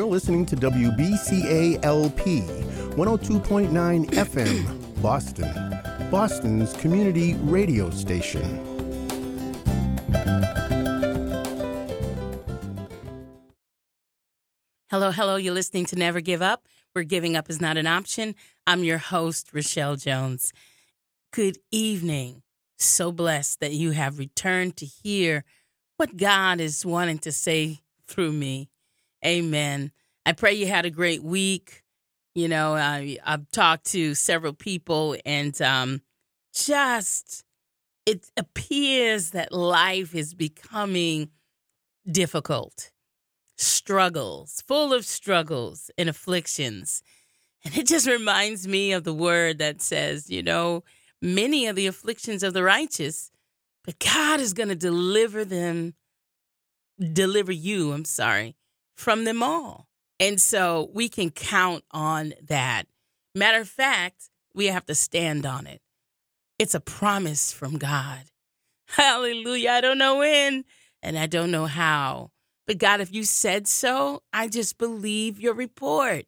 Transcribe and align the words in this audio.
You're 0.00 0.08
listening 0.08 0.46
to 0.46 0.56
WBCA 0.56 1.84
LP 1.84 2.40
102.9 2.96 4.06
FM, 4.10 5.02
Boston, 5.02 6.10
Boston's 6.10 6.72
community 6.72 7.34
radio 7.34 7.90
station. 7.90 8.42
Hello, 14.90 15.10
hello. 15.10 15.36
You're 15.36 15.52
listening 15.52 15.84
to 15.84 15.96
Never 15.96 16.22
Give 16.22 16.40
Up, 16.40 16.66
where 16.94 17.04
giving 17.04 17.36
up 17.36 17.50
is 17.50 17.60
not 17.60 17.76
an 17.76 17.86
option. 17.86 18.34
I'm 18.66 18.82
your 18.82 18.96
host, 18.96 19.50
Rochelle 19.52 19.96
Jones. 19.96 20.54
Good 21.30 21.58
evening. 21.70 22.40
So 22.78 23.12
blessed 23.12 23.60
that 23.60 23.72
you 23.72 23.90
have 23.90 24.18
returned 24.18 24.78
to 24.78 24.86
hear 24.86 25.44
what 25.98 26.16
God 26.16 26.58
is 26.58 26.86
wanting 26.86 27.18
to 27.18 27.32
say 27.32 27.80
through 28.08 28.32
me. 28.32 28.70
Amen. 29.24 29.92
I 30.24 30.32
pray 30.32 30.54
you 30.54 30.66
had 30.66 30.86
a 30.86 30.90
great 30.90 31.22
week. 31.22 31.82
You 32.34 32.48
know, 32.48 32.74
I, 32.74 33.18
I've 33.24 33.50
talked 33.50 33.86
to 33.86 34.14
several 34.14 34.52
people, 34.52 35.16
and 35.24 35.60
um, 35.60 36.02
just 36.54 37.44
it 38.06 38.30
appears 38.36 39.30
that 39.30 39.52
life 39.52 40.14
is 40.14 40.34
becoming 40.34 41.30
difficult, 42.10 42.90
struggles, 43.56 44.62
full 44.66 44.92
of 44.92 45.04
struggles 45.04 45.90
and 45.98 46.08
afflictions. 46.08 47.02
And 47.64 47.76
it 47.76 47.86
just 47.86 48.06
reminds 48.06 48.66
me 48.66 48.92
of 48.92 49.04
the 49.04 49.12
word 49.12 49.58
that 49.58 49.82
says, 49.82 50.30
you 50.30 50.42
know, 50.42 50.82
many 51.20 51.66
of 51.66 51.76
the 51.76 51.86
afflictions 51.86 52.42
of 52.42 52.54
the 52.54 52.62
righteous, 52.62 53.30
but 53.84 53.98
God 53.98 54.40
is 54.40 54.54
going 54.54 54.70
to 54.70 54.74
deliver 54.74 55.44
them, 55.44 55.94
deliver 57.12 57.52
you, 57.52 57.92
I'm 57.92 58.06
sorry, 58.06 58.56
from 59.00 59.24
them 59.24 59.42
all. 59.42 59.88
And 60.20 60.40
so 60.40 60.90
we 60.92 61.08
can 61.08 61.30
count 61.30 61.82
on 61.90 62.34
that. 62.42 62.84
Matter 63.34 63.62
of 63.62 63.68
fact, 63.68 64.28
we 64.54 64.66
have 64.66 64.84
to 64.86 64.94
stand 64.94 65.46
on 65.46 65.66
it. 65.66 65.80
It's 66.58 66.74
a 66.74 66.80
promise 66.80 67.52
from 67.52 67.78
God. 67.78 68.24
Hallelujah. 68.88 69.70
I 69.70 69.80
don't 69.80 69.98
know 69.98 70.18
when 70.18 70.64
and 71.02 71.18
I 71.18 71.26
don't 71.26 71.50
know 71.50 71.64
how. 71.64 72.30
But 72.66 72.76
God, 72.76 73.00
if 73.00 73.12
you 73.12 73.24
said 73.24 73.66
so, 73.66 74.22
I 74.32 74.48
just 74.48 74.76
believe 74.76 75.40
your 75.40 75.54
report. 75.54 76.26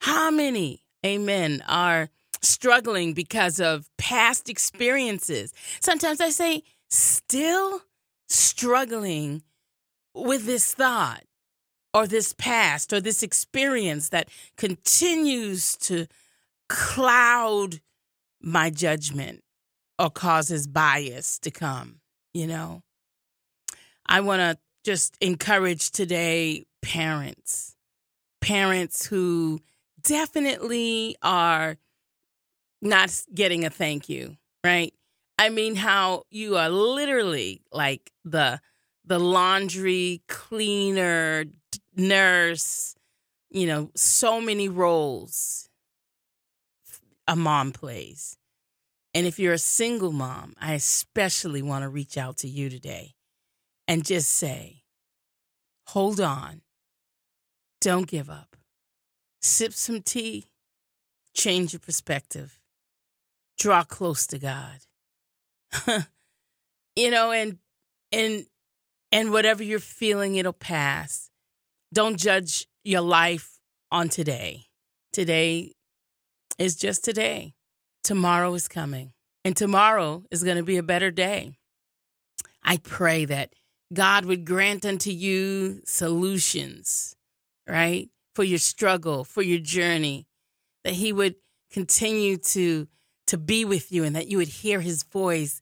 How 0.00 0.30
many, 0.30 0.84
amen, 1.04 1.62
are 1.68 2.08
struggling 2.40 3.12
because 3.12 3.60
of 3.60 3.90
past 3.98 4.48
experiences? 4.48 5.52
Sometimes 5.80 6.20
I 6.20 6.30
say, 6.30 6.62
still 6.88 7.82
struggling 8.28 9.42
with 10.14 10.46
this 10.46 10.72
thought 10.72 11.24
or 11.94 12.08
this 12.08 12.34
past 12.36 12.92
or 12.92 13.00
this 13.00 13.22
experience 13.22 14.08
that 14.08 14.28
continues 14.56 15.76
to 15.76 16.06
cloud 16.68 17.80
my 18.40 18.68
judgment 18.68 19.42
or 19.98 20.10
causes 20.10 20.66
bias 20.66 21.38
to 21.38 21.50
come, 21.52 22.00
you 22.34 22.48
know. 22.48 22.82
I 24.06 24.20
want 24.20 24.40
to 24.40 24.58
just 24.84 25.16
encourage 25.20 25.92
today 25.92 26.64
parents, 26.82 27.76
parents 28.40 29.06
who 29.06 29.60
definitely 30.02 31.16
are 31.22 31.78
not 32.82 33.18
getting 33.32 33.64
a 33.64 33.70
thank 33.70 34.08
you, 34.08 34.36
right? 34.62 34.92
I 35.38 35.48
mean 35.48 35.74
how 35.76 36.24
you 36.30 36.56
are 36.56 36.68
literally 36.68 37.62
like 37.72 38.12
the 38.24 38.60
the 39.04 39.18
laundry 39.18 40.22
cleaner, 40.28 41.44
nurse, 41.96 42.94
you 43.50 43.66
know, 43.66 43.90
so 43.94 44.40
many 44.40 44.68
roles 44.68 45.68
a 47.26 47.36
mom 47.36 47.72
plays. 47.72 48.36
And 49.14 49.26
if 49.26 49.38
you're 49.38 49.54
a 49.54 49.58
single 49.58 50.12
mom, 50.12 50.54
I 50.60 50.74
especially 50.74 51.62
want 51.62 51.82
to 51.82 51.88
reach 51.88 52.18
out 52.18 52.38
to 52.38 52.48
you 52.48 52.68
today 52.68 53.14
and 53.86 54.04
just 54.04 54.30
say, 54.30 54.82
hold 55.86 56.20
on. 56.20 56.62
Don't 57.80 58.08
give 58.08 58.30
up. 58.30 58.56
Sip 59.40 59.72
some 59.72 60.02
tea. 60.02 60.46
Change 61.34 61.72
your 61.72 61.80
perspective. 61.80 62.58
Draw 63.58 63.84
close 63.84 64.26
to 64.28 64.38
God. 64.38 64.80
you 66.96 67.10
know, 67.10 67.30
and 67.30 67.58
and 68.10 68.46
and 69.14 69.30
whatever 69.30 69.62
you're 69.62 69.78
feeling, 69.78 70.34
it'll 70.34 70.52
pass. 70.52 71.30
Don't 71.92 72.18
judge 72.18 72.66
your 72.82 73.00
life 73.00 73.60
on 73.92 74.08
today. 74.08 74.64
Today 75.12 75.72
is 76.58 76.74
just 76.74 77.04
today. 77.04 77.54
Tomorrow 78.02 78.52
is 78.54 78.66
coming, 78.66 79.12
and 79.44 79.56
tomorrow 79.56 80.24
is 80.32 80.42
going 80.42 80.56
to 80.56 80.64
be 80.64 80.76
a 80.76 80.82
better 80.82 81.12
day. 81.12 81.52
I 82.62 82.78
pray 82.78 83.24
that 83.26 83.54
God 83.92 84.24
would 84.24 84.44
grant 84.44 84.84
unto 84.84 85.10
you 85.10 85.80
solutions, 85.86 87.14
right? 87.68 88.10
For 88.34 88.42
your 88.42 88.58
struggle, 88.58 89.22
for 89.22 89.42
your 89.42 89.60
journey, 89.60 90.26
that 90.82 90.94
He 90.94 91.12
would 91.12 91.36
continue 91.70 92.36
to 92.38 92.88
to 93.28 93.38
be 93.38 93.64
with 93.64 93.92
you 93.92 94.04
and 94.04 94.14
that 94.16 94.28
you 94.28 94.36
would 94.36 94.48
hear 94.48 94.80
his 94.80 95.02
voice 95.02 95.60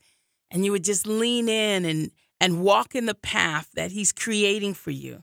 and 0.50 0.64
you 0.64 0.72
would 0.72 0.84
just 0.84 1.06
lean 1.06 1.48
in 1.48 1.84
and 1.84 2.10
and 2.42 2.60
walk 2.60 2.97
in 2.97 3.06
the 3.06 3.14
path 3.14 3.70
that 3.75 3.92
He's 3.92 4.10
creating 4.10 4.75
for 4.75 4.91
you. 4.91 5.22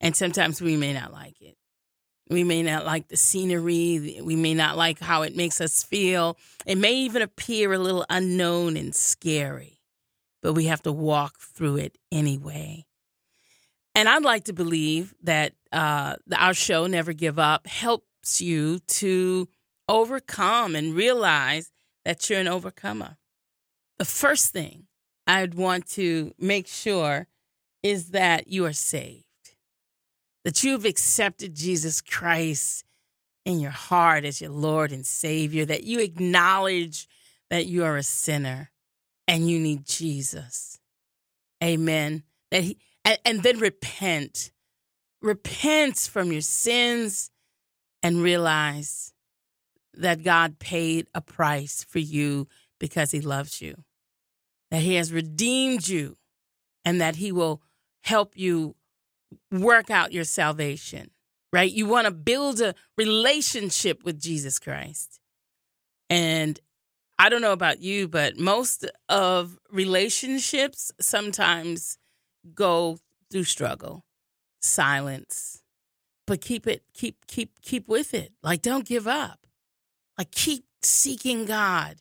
And 0.00 0.16
sometimes 0.16 0.62
we 0.62 0.74
may 0.74 0.94
not 0.94 1.12
like 1.12 1.38
it. 1.42 1.58
We 2.30 2.44
may 2.44 2.62
not 2.62 2.86
like 2.86 3.08
the 3.08 3.18
scenery. 3.18 4.20
We 4.24 4.36
may 4.36 4.54
not 4.54 4.78
like 4.78 5.00
how 5.00 5.20
it 5.22 5.36
makes 5.36 5.60
us 5.60 5.82
feel. 5.82 6.38
It 6.64 6.78
may 6.78 6.94
even 6.94 7.20
appear 7.20 7.74
a 7.74 7.78
little 7.78 8.06
unknown 8.08 8.78
and 8.78 8.94
scary, 8.94 9.82
but 10.42 10.54
we 10.54 10.64
have 10.64 10.80
to 10.82 10.92
walk 10.92 11.38
through 11.38 11.76
it 11.76 11.98
anyway. 12.10 12.86
And 13.94 14.08
I'd 14.08 14.22
like 14.22 14.44
to 14.44 14.54
believe 14.54 15.12
that 15.24 15.52
uh, 15.72 16.16
our 16.34 16.54
show, 16.54 16.86
Never 16.86 17.12
Give 17.12 17.38
Up, 17.38 17.66
helps 17.66 18.40
you 18.40 18.78
to 18.78 19.46
overcome 19.90 20.74
and 20.74 20.94
realize 20.94 21.70
that 22.06 22.30
you're 22.30 22.40
an 22.40 22.48
overcomer. 22.48 23.18
The 23.98 24.06
first 24.06 24.52
thing 24.52 24.86
I'd 25.30 25.54
want 25.54 25.86
to 25.90 26.34
make 26.40 26.66
sure 26.66 27.28
is 27.84 28.10
that 28.10 28.48
you 28.48 28.66
are 28.66 28.72
saved, 28.72 29.24
that 30.44 30.64
you've 30.64 30.84
accepted 30.84 31.54
Jesus 31.54 32.00
Christ 32.00 32.84
in 33.44 33.60
your 33.60 33.70
heart 33.70 34.24
as 34.24 34.40
your 34.40 34.50
Lord 34.50 34.90
and 34.90 35.06
Savior, 35.06 35.64
that 35.66 35.84
you 35.84 36.00
acknowledge 36.00 37.06
that 37.48 37.66
you 37.66 37.84
are 37.84 37.96
a 37.96 38.02
sinner 38.02 38.72
and 39.28 39.48
you 39.48 39.60
need 39.60 39.86
Jesus. 39.86 40.80
Amen. 41.62 42.24
That 42.50 42.64
he, 42.64 42.78
and, 43.04 43.18
and 43.24 43.42
then 43.44 43.60
repent. 43.60 44.50
Repent 45.22 45.96
from 45.96 46.32
your 46.32 46.40
sins 46.40 47.30
and 48.02 48.20
realize 48.20 49.12
that 49.94 50.24
God 50.24 50.58
paid 50.58 51.06
a 51.14 51.20
price 51.20 51.84
for 51.88 52.00
you 52.00 52.48
because 52.80 53.12
he 53.12 53.20
loves 53.20 53.62
you 53.62 53.84
that 54.70 54.82
He 54.82 54.94
has 54.94 55.12
redeemed 55.12 55.88
you 55.88 56.16
and 56.84 57.00
that 57.00 57.16
He 57.16 57.32
will 57.32 57.62
help 58.02 58.36
you 58.36 58.74
work 59.50 59.90
out 59.90 60.12
your 60.12 60.24
salvation, 60.24 61.10
right? 61.52 61.70
You 61.70 61.86
want 61.86 62.06
to 62.06 62.10
build 62.10 62.60
a 62.60 62.74
relationship 62.96 64.04
with 64.04 64.20
Jesus 64.20 64.58
Christ. 64.58 65.20
And 66.08 66.58
I 67.18 67.28
don't 67.28 67.42
know 67.42 67.52
about 67.52 67.80
you, 67.80 68.08
but 68.08 68.38
most 68.38 68.84
of 69.08 69.58
relationships 69.70 70.90
sometimes 71.00 71.98
go 72.54 72.98
through 73.30 73.44
struggle, 73.44 74.04
silence. 74.60 75.62
But 76.26 76.40
keep 76.40 76.66
it, 76.66 76.82
keep, 76.94 77.26
keep, 77.26 77.60
keep 77.60 77.88
with 77.88 78.14
it. 78.14 78.32
Like, 78.42 78.62
don't 78.62 78.86
give 78.86 79.06
up. 79.06 79.46
Like, 80.16 80.30
keep 80.30 80.64
seeking 80.82 81.44
God. 81.44 81.96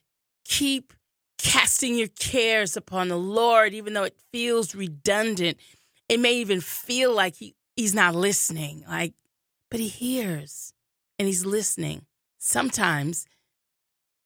Keep 0.46 0.94
casting 1.40 1.96
your 1.96 2.10
cares 2.10 2.78
upon 2.78 3.08
the 3.08 3.18
Lord, 3.18 3.74
even 3.74 3.94
though 3.94 4.04
it 4.04 4.18
feels 4.32 4.76
redundant. 4.76 5.58
It 6.08 6.20
may 6.20 6.34
even 6.36 6.62
feel 6.62 7.14
like 7.14 7.36
he, 7.36 7.56
he's 7.76 7.96
not 7.96 8.14
listening, 8.14 8.84
like, 8.88 9.14
but 9.72 9.80
he 9.80 9.88
hears 9.88 10.74
and 11.18 11.28
he's 11.28 11.46
listening. 11.46 12.06
Sometimes 12.38 13.26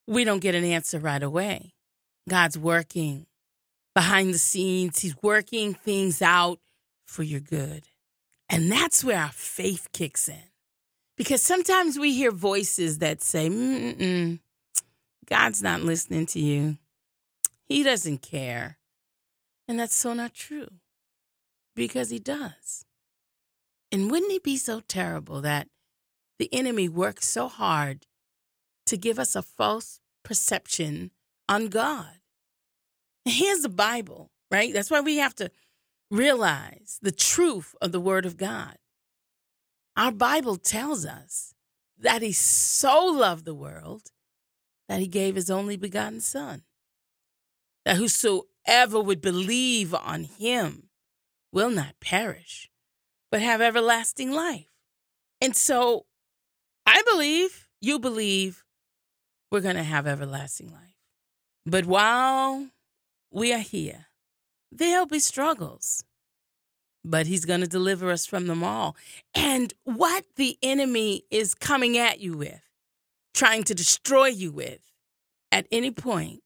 we 0.07 0.23
don't 0.23 0.39
get 0.39 0.55
an 0.55 0.65
answer 0.65 0.99
right 0.99 1.21
away. 1.21 1.73
God's 2.27 2.57
working 2.57 3.27
behind 3.93 4.33
the 4.33 4.39
scenes, 4.39 4.99
he's 4.99 5.15
working 5.21 5.73
things 5.73 6.21
out 6.21 6.59
for 7.05 7.23
your 7.23 7.39
good. 7.39 7.83
And 8.49 8.71
that's 8.71 9.03
where 9.03 9.19
our 9.19 9.31
faith 9.31 9.89
kicks 9.93 10.27
in. 10.27 10.49
Because 11.15 11.41
sometimes 11.41 11.99
we 11.99 12.13
hear 12.13 12.31
voices 12.31 12.99
that 12.99 13.21
say, 13.21 13.49
Mm-mm, 13.49 14.39
God's 15.29 15.61
not 15.61 15.81
listening 15.81 16.25
to 16.27 16.39
you. 16.39 16.77
He 17.73 17.81
doesn't 17.81 18.21
care. 18.21 18.77
And 19.67 19.79
that's 19.79 19.95
so 19.95 20.13
not 20.13 20.35
true 20.35 20.67
because 21.75 22.11
he 22.11 22.19
does. 22.19 22.85
And 23.91 24.11
wouldn't 24.11 24.31
it 24.31 24.43
be 24.43 24.57
so 24.57 24.81
terrible 24.81 25.41
that 25.41 25.69
the 26.37 26.53
enemy 26.53 26.87
works 26.87 27.27
so 27.27 27.47
hard 27.47 28.05
to 28.85 28.95
give 28.95 29.17
us 29.17 29.35
a 29.35 29.41
false 29.41 29.99
perception 30.23 31.09
on 31.49 31.65
God? 31.65 32.19
Here's 33.25 33.61
the 33.61 33.69
Bible, 33.69 34.29
right? 34.51 34.71
That's 34.71 34.91
why 34.91 35.01
we 35.01 35.17
have 35.17 35.33
to 35.37 35.49
realize 36.11 36.99
the 37.01 37.11
truth 37.11 37.73
of 37.81 37.91
the 37.91 37.99
Word 37.99 38.27
of 38.27 38.37
God. 38.37 38.77
Our 39.97 40.11
Bible 40.11 40.57
tells 40.57 41.07
us 41.07 41.55
that 41.97 42.21
He 42.21 42.33
so 42.33 43.03
loved 43.03 43.45
the 43.45 43.55
world 43.55 44.11
that 44.87 44.99
He 44.99 45.07
gave 45.07 45.33
His 45.33 45.49
only 45.49 45.75
begotten 45.75 46.21
Son, 46.21 46.61
that 47.85 47.97
whosoever 47.97 48.99
would 48.99 49.21
believe 49.21 49.93
on 49.93 50.23
Him 50.23 50.89
will 51.51 51.69
not 51.69 51.99
perish, 51.99 52.69
but 53.31 53.41
have 53.41 53.61
everlasting 53.61 54.31
life. 54.31 54.69
And 55.41 55.55
so 55.55 56.05
I 56.85 57.01
believe, 57.03 57.67
you 57.81 57.99
believe, 57.99 58.63
we're 59.51 59.61
going 59.61 59.75
to 59.75 59.83
have 59.83 60.07
everlasting 60.07 60.71
life. 60.71 60.97
But 61.65 61.85
while 61.85 62.69
we 63.31 63.53
are 63.53 63.59
here, 63.59 64.07
there'll 64.71 65.05
be 65.05 65.19
struggles, 65.19 66.03
but 67.05 67.27
He's 67.27 67.45
going 67.45 67.61
to 67.61 67.67
deliver 67.67 68.11
us 68.11 68.25
from 68.25 68.47
them 68.47 68.63
all. 68.63 68.95
And 69.33 69.73
what 69.83 70.25
the 70.35 70.57
enemy 70.61 71.23
is 71.31 71.53
coming 71.53 71.97
at 71.97 72.19
you 72.19 72.37
with, 72.37 72.61
trying 73.33 73.63
to 73.63 73.75
destroy 73.75 74.27
you 74.27 74.51
with 74.51 74.81
at 75.51 75.67
any 75.71 75.91
point, 75.91 76.42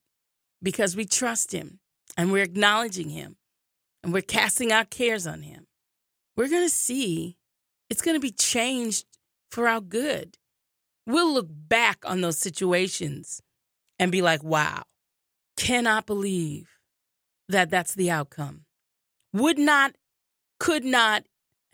because 0.68 0.98
we 0.98 1.06
trust 1.06 1.54
Him 1.54 1.80
and 2.18 2.30
we're 2.30 2.44
acknowledging 2.44 3.08
Him 3.08 3.38
and 4.04 4.12
we're 4.12 4.22
casting 4.22 4.74
our 4.74 4.84
cares 4.84 5.26
on 5.26 5.42
Him, 5.42 5.66
we're 6.36 6.50
going 6.50 6.66
to 6.66 6.70
see 6.70 7.38
it's 7.90 8.02
going 8.02 8.18
to 8.18 8.20
be 8.20 8.34
changed 8.34 9.06
for 9.50 9.70
our 9.70 9.80
good. 9.80 10.36
We'll 11.06 11.34
look 11.34 11.48
back 11.50 12.00
on 12.04 12.20
those 12.20 12.38
situations 12.38 13.42
and 13.98 14.12
be 14.12 14.22
like, 14.22 14.44
wow, 14.44 14.84
cannot 15.56 16.06
believe 16.06 16.68
that 17.48 17.70
that's 17.70 17.96
the 17.96 18.12
outcome. 18.12 18.66
Would 19.32 19.58
not, 19.58 19.96
could 20.60 20.84
not 20.84 21.24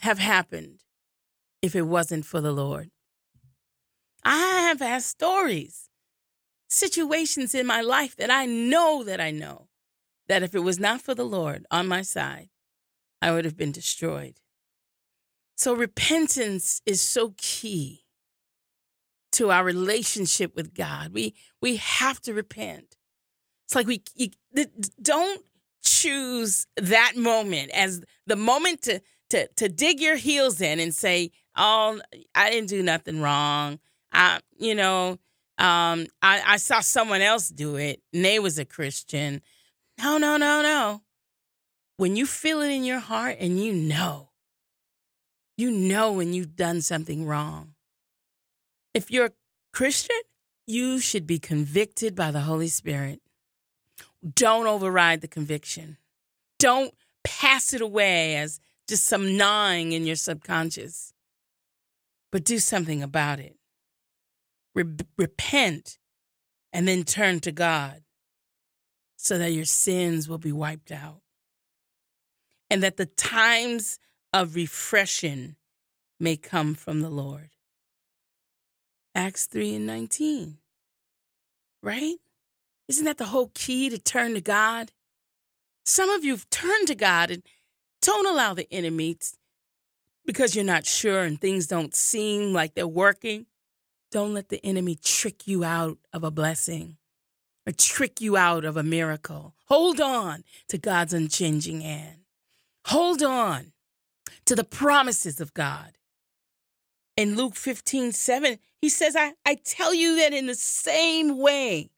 have 0.01 0.19
happened 0.19 0.81
if 1.63 1.75
it 1.75 1.87
wasn't 1.87 2.27
for 2.27 2.41
the 2.41 2.51
Lord. 2.51 2.91
I 4.23 4.67
have 4.67 4.81
had 4.81 5.01
stories, 5.01 5.89
situations 6.73 7.53
in 7.53 7.67
my 7.67 7.81
life 7.81 8.15
that 8.15 8.31
I 8.31 8.45
know 8.45 9.03
that 9.03 9.21
I 9.21 9.31
know 9.31 9.67
that 10.27 10.43
if 10.43 10.55
it 10.55 10.59
was 10.59 10.79
not 10.79 11.01
for 11.01 11.13
the 11.13 11.25
Lord 11.25 11.65
on 11.69 11.87
my 11.87 12.01
side, 12.01 12.49
I 13.21 13.31
would 13.31 13.45
have 13.45 13.55
been 13.55 13.71
destroyed. 13.71 14.39
So 15.55 15.75
repentance 15.75 16.81
is 16.85 17.01
so 17.01 17.35
key 17.37 18.03
to 19.33 19.51
our 19.51 19.63
relationship 19.63 20.55
with 20.55 20.73
God. 20.73 21.13
We 21.13 21.35
we 21.61 21.77
have 21.77 22.19
to 22.21 22.33
repent. 22.33 22.97
It's 23.65 23.75
like 23.75 23.87
we 23.87 24.03
you, 24.15 24.29
don't 25.01 25.43
choose 25.83 26.65
that 26.77 27.13
moment 27.15 27.71
as 27.71 28.01
the 28.25 28.35
moment 28.35 28.81
to 28.83 29.01
to 29.29 29.47
to 29.47 29.69
dig 29.69 29.99
your 29.99 30.15
heels 30.15 30.59
in 30.59 30.79
and 30.79 30.93
say, 30.93 31.31
"Oh, 31.55 32.01
I 32.33 32.49
didn't 32.49 32.69
do 32.69 32.81
nothing 32.81 33.21
wrong." 33.21 33.79
I, 34.11 34.41
you 34.57 34.75
know, 34.75 35.17
um, 35.63 36.07
I, 36.21 36.41
I 36.45 36.57
saw 36.57 36.81
someone 36.81 37.21
else 37.21 37.47
do 37.47 37.77
it, 37.77 38.01
and 38.11 38.25
they 38.25 38.37
was 38.37 38.59
a 38.59 38.65
Christian. 38.65 39.41
No, 39.97 40.17
no, 40.17 40.35
no, 40.35 40.61
no. 40.61 41.01
When 41.95 42.17
you 42.17 42.25
feel 42.25 42.59
it 42.61 42.69
in 42.69 42.83
your 42.83 42.99
heart 42.99 43.37
and 43.39 43.63
you 43.63 43.71
know, 43.71 44.31
you 45.57 45.71
know 45.71 46.11
when 46.11 46.33
you've 46.33 46.57
done 46.57 46.81
something 46.81 47.25
wrong. 47.25 47.75
If 48.93 49.09
you're 49.09 49.27
a 49.27 49.31
Christian, 49.71 50.19
you 50.67 50.99
should 50.99 51.25
be 51.25 51.39
convicted 51.39 52.13
by 52.13 52.31
the 52.31 52.41
Holy 52.41 52.67
Spirit. 52.67 53.21
Don't 54.35 54.67
override 54.67 55.21
the 55.21 55.29
conviction. 55.29 55.95
Don't 56.59 56.93
pass 57.23 57.73
it 57.73 57.79
away 57.79 58.35
as 58.35 58.59
just 58.89 59.05
some 59.05 59.37
gnawing 59.37 59.93
in 59.93 60.05
your 60.05 60.17
subconscious, 60.17 61.13
but 62.33 62.43
do 62.43 62.59
something 62.59 63.01
about 63.01 63.39
it. 63.39 63.55
Re- 64.75 64.85
repent 65.17 65.97
and 66.71 66.87
then 66.87 67.03
turn 67.03 67.39
to 67.41 67.51
God 67.51 68.03
so 69.15 69.37
that 69.37 69.53
your 69.53 69.65
sins 69.65 70.27
will 70.27 70.37
be 70.37 70.51
wiped 70.51 70.91
out. 70.91 71.21
And 72.69 72.81
that 72.83 72.97
the 72.97 73.05
times 73.05 73.99
of 74.33 74.55
refreshing 74.55 75.55
may 76.19 76.35
come 76.35 76.73
from 76.73 77.01
the 77.01 77.09
Lord. 77.09 77.51
Acts 79.15 79.45
3 79.45 79.75
and 79.75 79.85
19. 79.85 80.57
Right? 81.81 82.15
Isn't 82.87 83.05
that 83.05 83.17
the 83.17 83.25
whole 83.25 83.51
key 83.53 83.89
to 83.89 83.97
turn 83.97 84.33
to 84.33 84.41
God? 84.41 84.91
Some 85.85 86.09
of 86.09 86.23
you've 86.23 86.49
turned 86.49 86.87
to 86.87 86.95
God 86.95 87.29
and 87.29 87.43
don't 88.01 88.27
allow 88.27 88.53
the 88.53 88.67
enemy 88.71 89.17
because 90.25 90.55
you're 90.55 90.65
not 90.65 90.85
sure 90.85 91.23
and 91.23 91.39
things 91.39 91.67
don't 91.67 91.95
seem 91.95 92.53
like 92.53 92.73
they're 92.73 92.87
working. 92.87 93.45
Don't 94.13 94.35
let 94.35 94.49
the 94.49 94.63
enemy 94.63 94.93
trick 94.93 95.47
you 95.47 95.63
out 95.63 95.97
of 96.13 96.23
a 96.23 96.29
blessing 96.29 96.97
or 97.65 97.73
trick 97.73 98.21
you 98.21 98.37
out 98.37 98.63
of 98.63 98.77
a 98.77 98.83
miracle. 98.83 99.55
Hold 99.69 99.99
on 99.99 100.43
to 100.67 100.77
God's 100.77 101.15
unchanging 101.15 101.81
hand. 101.81 102.19
Hold 102.85 103.23
on 103.23 103.71
to 104.45 104.55
the 104.55 104.63
promises 104.63 105.41
of 105.41 105.55
God. 105.55 105.97
In 107.17 107.35
Luke 107.35 107.55
15, 107.55 108.11
7, 108.11 108.59
he 108.79 108.87
says, 108.87 109.15
I, 109.15 109.33
I 109.47 109.55
tell 109.55 109.95
you 109.95 110.17
that 110.17 110.31
in 110.31 110.45
the 110.45 110.53
same 110.53 111.39
way, 111.39 111.89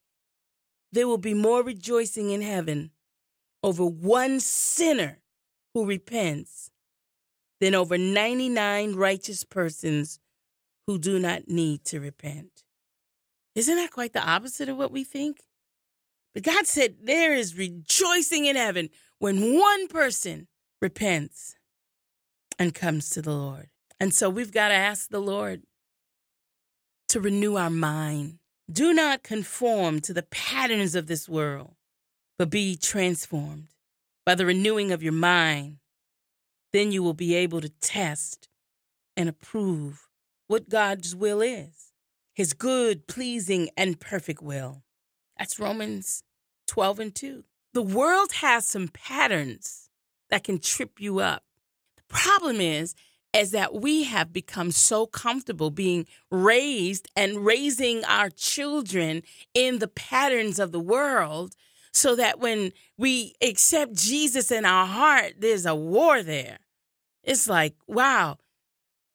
there 0.94 1.10
will 1.10 1.18
be 1.18 1.34
more 1.34 1.64
rejoicing 1.64 2.30
in 2.30 2.42
heaven 2.42 2.92
over 3.62 3.86
one 3.86 4.40
sinner 4.40 5.20
who 5.74 5.86
repents 5.86 6.72
than 7.60 7.76
over 7.76 7.98
99 7.98 8.96
righteous 8.96 9.44
persons 9.44 10.22
who 10.88 10.98
do 11.00 11.20
not 11.20 11.48
need 11.48 11.84
to 11.86 12.00
repent. 12.00 12.64
Isn't 13.56 13.76
that 13.76 13.92
quite 13.92 14.14
the 14.14 14.28
opposite 14.28 14.70
of 14.70 14.78
what 14.78 14.92
we 14.92 15.04
think? 15.04 15.42
But 16.34 16.44
God 16.44 16.68
said 16.68 16.98
there 17.04 17.34
is 17.34 17.58
rejoicing 17.58 18.46
in 18.46 18.56
heaven 18.56 18.90
when 19.20 19.58
one 19.58 19.88
person 19.88 20.48
repents 20.82 21.56
and 22.60 22.76
comes 22.76 23.10
to 23.12 23.22
the 23.22 23.34
Lord. 23.34 23.70
And 24.00 24.14
so 24.14 24.30
we've 24.30 24.52
got 24.52 24.68
to 24.68 24.74
ask 24.74 25.10
the 25.10 25.22
Lord 25.22 25.64
to 27.10 27.22
renew 27.22 27.56
our 27.56 27.70
mind. 27.70 28.40
Do 28.70 28.94
not 28.94 29.24
conform 29.24 30.02
to 30.02 30.14
the 30.14 30.24
patterns 30.24 30.96
of 30.96 31.08
this 31.08 31.30
world, 31.30 31.76
but 32.38 32.50
be 32.50 32.76
transformed 32.76 33.68
by 34.26 34.36
the 34.36 34.46
renewing 34.46 34.92
of 34.92 35.02
your 35.02 35.14
mind. 35.14 35.78
Then 36.74 36.92
you 36.92 37.02
will 37.04 37.14
be 37.14 37.36
able 37.36 37.62
to 37.62 37.70
test 37.70 38.50
and 39.16 39.30
approve 39.30 40.05
what 40.48 40.70
God's 40.70 41.16
will 41.16 41.42
is 41.42 41.92
his 42.34 42.54
good, 42.54 43.08
pleasing, 43.08 43.70
and 43.78 44.00
perfect 44.00 44.42
will. 44.42 44.84
That's 45.40 45.60
Romans 45.60 46.22
12 46.68 47.00
and 47.00 47.16
2. 47.16 47.44
The 47.74 47.82
world 47.82 48.34
has 48.34 48.68
some 48.68 48.90
patterns 48.90 49.90
that 50.30 50.44
can 50.44 50.60
trip 50.60 51.00
you 51.00 51.20
up. 51.20 51.44
The 51.96 52.04
problem 52.10 52.60
is, 52.60 52.94
is 53.34 53.52
that 53.52 53.74
we 53.74 54.04
have 54.04 54.32
become 54.32 54.72
so 54.72 55.06
comfortable 55.06 55.70
being 55.70 56.08
raised 56.32 57.10
and 57.16 57.46
raising 57.46 58.04
our 58.06 58.30
children 58.30 59.24
in 59.54 59.80
the 59.80 59.90
patterns 59.90 60.58
of 60.60 60.72
the 60.72 60.80
world 60.80 61.56
so 61.92 62.16
that 62.16 62.40
when 62.40 62.72
we 62.98 63.34
accept 63.42 63.94
Jesus 63.94 64.52
in 64.52 64.66
our 64.66 64.86
heart, 64.86 65.36
there's 65.40 65.66
a 65.66 65.76
war 65.76 66.24
there. 66.24 66.60
It's 67.24 67.48
like, 67.48 67.76
wow, 67.88 68.38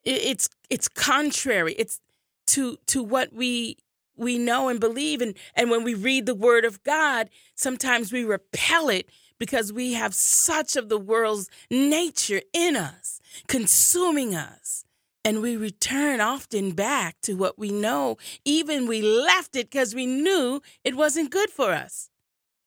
it's 0.04 0.48
it's 0.68 0.88
contrary. 0.88 1.74
It's 1.78 2.00
to 2.48 2.78
to 2.86 3.02
what 3.02 3.32
we 3.32 3.78
we 4.16 4.38
know 4.38 4.68
and 4.68 4.80
believe 4.80 5.20
and 5.20 5.34
and 5.54 5.70
when 5.70 5.84
we 5.84 5.94
read 5.94 6.26
the 6.26 6.34
word 6.34 6.64
of 6.64 6.82
God, 6.82 7.30
sometimes 7.54 8.12
we 8.12 8.24
repel 8.24 8.88
it 8.88 9.08
because 9.38 9.72
we 9.72 9.94
have 9.94 10.14
such 10.14 10.76
of 10.76 10.88
the 10.88 10.98
world's 10.98 11.48
nature 11.70 12.42
in 12.52 12.76
us, 12.76 13.20
consuming 13.48 14.34
us. 14.34 14.84
And 15.22 15.42
we 15.42 15.56
return 15.56 16.20
often 16.20 16.72
back 16.72 17.20
to 17.22 17.34
what 17.34 17.58
we 17.58 17.70
know, 17.70 18.16
even 18.44 18.86
we 18.86 19.02
left 19.02 19.54
it 19.56 19.70
because 19.70 19.94
we 19.94 20.06
knew 20.06 20.62
it 20.82 20.96
wasn't 20.96 21.30
good 21.30 21.50
for 21.50 21.72
us. 21.72 22.10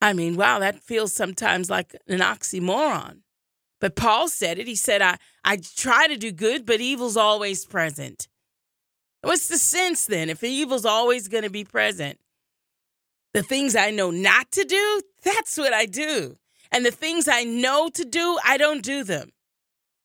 I 0.01 0.13
mean, 0.13 0.35
wow, 0.35 0.59
that 0.59 0.83
feels 0.83 1.13
sometimes 1.13 1.69
like 1.69 1.95
an 2.07 2.19
oxymoron. 2.19 3.19
But 3.79 3.95
Paul 3.95 4.27
said 4.27 4.59
it. 4.59 4.67
He 4.67 4.75
said, 4.75 5.01
I, 5.01 5.17
I 5.43 5.57
try 5.57 6.07
to 6.07 6.17
do 6.17 6.31
good, 6.31 6.65
but 6.65 6.81
evil's 6.81 7.17
always 7.17 7.65
present. 7.65 8.27
What's 9.21 9.47
the 9.47 9.57
sense 9.57 10.05
then 10.05 10.29
if 10.29 10.43
evil's 10.43 10.85
always 10.85 11.27
going 11.27 11.43
to 11.43 11.49
be 11.49 11.63
present? 11.63 12.19
The 13.33 13.43
things 13.43 13.75
I 13.75 13.89
know 13.89 14.11
not 14.11 14.51
to 14.51 14.63
do, 14.63 15.01
that's 15.23 15.57
what 15.57 15.73
I 15.73 15.85
do. 15.85 16.37
And 16.71 16.85
the 16.85 16.91
things 16.91 17.27
I 17.27 17.43
know 17.43 17.89
to 17.89 18.05
do, 18.05 18.37
I 18.45 18.57
don't 18.57 18.83
do 18.83 19.03
them. 19.03 19.31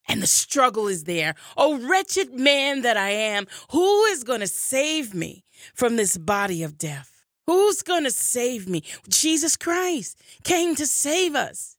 And 0.07 0.23
the 0.23 0.27
struggle 0.27 0.89
is 0.89 1.05
there. 1.05 1.35
Oh, 1.57 1.79
wretched 1.87 2.33
man 2.33 2.83
that 2.83 2.97
I 2.97 3.11
am, 3.11 3.47
who 3.71 4.05
is 4.07 4.25
going 4.25 4.41
to 4.41 4.47
save 4.47 5.15
me 5.15 5.45
from 5.75 5.97
this 5.97 6.17
body 6.17 6.63
of 6.63 6.79
death? 6.79 7.25
Who's 7.47 7.83
going 7.83 8.05
to 8.05 8.11
save 8.11 8.69
me? 8.69 8.83
Jesus 9.09 9.57
Christ 9.57 10.21
came 10.45 10.75
to 10.77 10.87
save 10.87 11.35
us. 11.35 11.77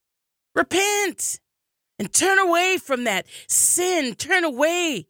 Repent 0.56 1.39
and 2.00 2.12
turn 2.12 2.39
away 2.39 2.77
from 2.77 3.03
that 3.03 3.27
sin. 3.48 4.15
Turn 4.15 4.44
away 4.44 5.06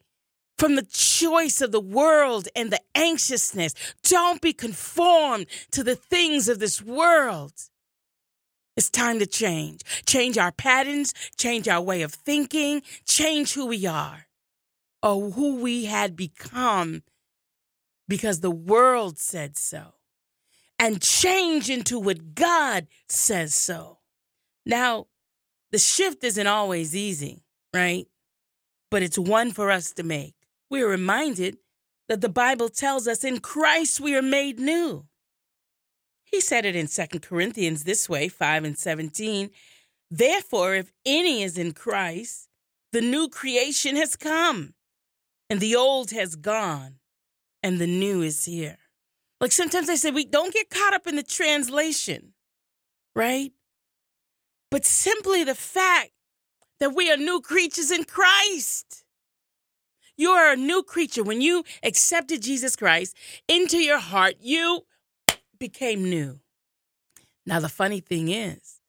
from 0.58 0.74
the 0.74 0.82
choice 0.82 1.62
of 1.62 1.72
the 1.72 1.80
world 1.80 2.48
and 2.54 2.70
the 2.70 2.80
anxiousness. 2.94 3.74
Don't 4.02 4.42
be 4.42 4.52
conformed 4.52 5.46
to 5.70 5.82
the 5.82 5.96
things 5.96 6.48
of 6.48 6.58
this 6.58 6.82
world. 6.82 7.52
It's 8.76 8.90
time 8.90 9.18
to 9.20 9.26
change. 9.26 9.82
Change 10.04 10.36
our 10.36 10.52
patterns, 10.52 11.14
change 11.36 11.68
our 11.68 11.80
way 11.80 12.02
of 12.02 12.12
thinking, 12.12 12.82
change 13.06 13.54
who 13.54 13.66
we 13.66 13.86
are 13.86 14.26
or 15.02 15.30
who 15.30 15.56
we 15.56 15.86
had 15.86 16.16
become 16.16 17.02
because 18.08 18.40
the 18.40 18.50
world 18.50 19.18
said 19.18 19.56
so, 19.56 19.94
and 20.78 21.00
change 21.00 21.70
into 21.70 21.98
what 21.98 22.34
God 22.34 22.88
says 23.08 23.54
so. 23.54 23.98
Now, 24.66 25.06
the 25.72 25.78
shift 25.78 26.24
isn't 26.24 26.46
always 26.46 26.94
easy, 26.96 27.44
right? 27.74 28.06
But 28.90 29.02
it's 29.02 29.18
one 29.18 29.52
for 29.52 29.70
us 29.70 29.92
to 29.92 30.02
make. 30.02 30.34
We 30.68 30.82
are 30.82 30.88
reminded 30.88 31.58
that 32.08 32.20
the 32.20 32.28
Bible 32.28 32.68
tells 32.68 33.06
us 33.06 33.24
in 33.24 33.38
Christ 33.38 34.00
we 34.00 34.16
are 34.16 34.22
made 34.22 34.58
new. 34.58 35.06
He 36.24 36.40
said 36.40 36.64
it 36.64 36.76
in 36.76 36.86
2 36.86 37.20
Corinthians 37.20 37.84
this 37.84 38.08
way 38.08 38.28
5 38.28 38.64
and 38.64 38.78
17. 38.78 39.50
Therefore, 40.10 40.74
if 40.74 40.92
any 41.06 41.42
is 41.42 41.56
in 41.56 41.72
Christ, 41.72 42.48
the 42.92 43.00
new 43.00 43.28
creation 43.28 43.94
has 43.96 44.16
come, 44.16 44.74
and 45.48 45.60
the 45.60 45.76
old 45.76 46.10
has 46.10 46.34
gone, 46.34 46.96
and 47.62 47.78
the 47.78 47.86
new 47.86 48.22
is 48.22 48.44
here. 48.44 48.78
Like 49.40 49.52
sometimes 49.52 49.88
I 49.88 49.94
say, 49.94 50.10
we 50.10 50.24
don't 50.24 50.52
get 50.52 50.70
caught 50.70 50.94
up 50.94 51.06
in 51.06 51.16
the 51.16 51.22
translation, 51.22 52.34
right? 53.14 53.52
But 54.70 54.84
simply 54.84 55.44
the 55.44 55.54
fact 55.54 56.12
that 56.78 56.94
we 56.94 57.10
are 57.10 57.16
new 57.16 57.40
creatures 57.40 57.90
in 57.90 58.04
Christ. 58.04 59.04
You 60.16 60.30
are 60.30 60.52
a 60.52 60.56
new 60.56 60.82
creature. 60.82 61.22
When 61.22 61.40
you 61.40 61.64
accepted 61.82 62.42
Jesus 62.42 62.76
Christ 62.76 63.16
into 63.48 63.78
your 63.78 63.98
heart, 63.98 64.34
you 64.40 64.82
became 65.58 66.04
new. 66.04 66.40
Now, 67.46 67.60
the 67.60 67.68
funny 67.68 68.00
thing 68.00 68.28
is, 68.28 68.80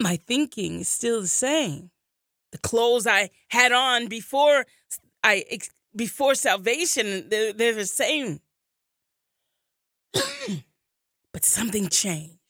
my 0.00 0.16
thinking 0.16 0.80
is 0.80 0.88
still 0.88 1.20
the 1.20 1.28
same. 1.28 1.90
The 2.50 2.58
clothes 2.58 3.06
I 3.06 3.30
had 3.48 3.72
on 3.72 4.08
before 4.08 4.66
I 5.22 5.44
before 5.94 6.34
salvation, 6.34 7.28
they're, 7.28 7.52
they're 7.52 7.74
the 7.74 7.86
same. 7.86 8.40
but 11.32 11.44
something 11.44 11.88
changed. 11.88 12.41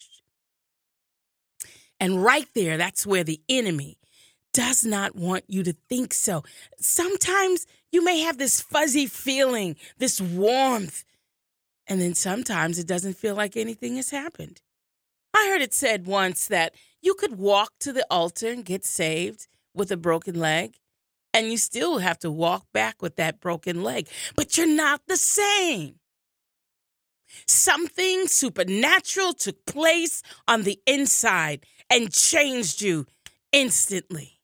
And 2.02 2.20
right 2.20 2.48
there, 2.52 2.76
that's 2.76 3.06
where 3.06 3.22
the 3.22 3.40
enemy 3.48 3.96
does 4.52 4.84
not 4.84 5.14
want 5.14 5.44
you 5.46 5.62
to 5.62 5.72
think 5.88 6.12
so. 6.12 6.42
Sometimes 6.80 7.64
you 7.92 8.02
may 8.02 8.22
have 8.22 8.38
this 8.38 8.60
fuzzy 8.60 9.06
feeling, 9.06 9.76
this 9.98 10.20
warmth, 10.20 11.04
and 11.86 12.00
then 12.00 12.14
sometimes 12.14 12.80
it 12.80 12.88
doesn't 12.88 13.16
feel 13.16 13.36
like 13.36 13.56
anything 13.56 13.94
has 13.94 14.10
happened. 14.10 14.62
I 15.32 15.46
heard 15.48 15.62
it 15.62 15.72
said 15.72 16.08
once 16.08 16.48
that 16.48 16.74
you 17.00 17.14
could 17.14 17.38
walk 17.38 17.74
to 17.78 17.92
the 17.92 18.04
altar 18.10 18.48
and 18.48 18.64
get 18.64 18.84
saved 18.84 19.46
with 19.72 19.92
a 19.92 19.96
broken 19.96 20.40
leg, 20.40 20.80
and 21.32 21.52
you 21.52 21.56
still 21.56 21.98
have 21.98 22.18
to 22.18 22.32
walk 22.32 22.66
back 22.72 23.00
with 23.00 23.14
that 23.14 23.38
broken 23.38 23.84
leg, 23.84 24.08
but 24.34 24.58
you're 24.58 24.66
not 24.66 25.02
the 25.06 25.16
same. 25.16 26.00
Something 27.46 28.26
supernatural 28.26 29.34
took 29.34 29.64
place 29.66 30.22
on 30.48 30.64
the 30.64 30.80
inside 30.86 31.64
and 31.92 32.10
changed 32.10 32.80
you 32.80 33.06
instantly. 33.52 34.40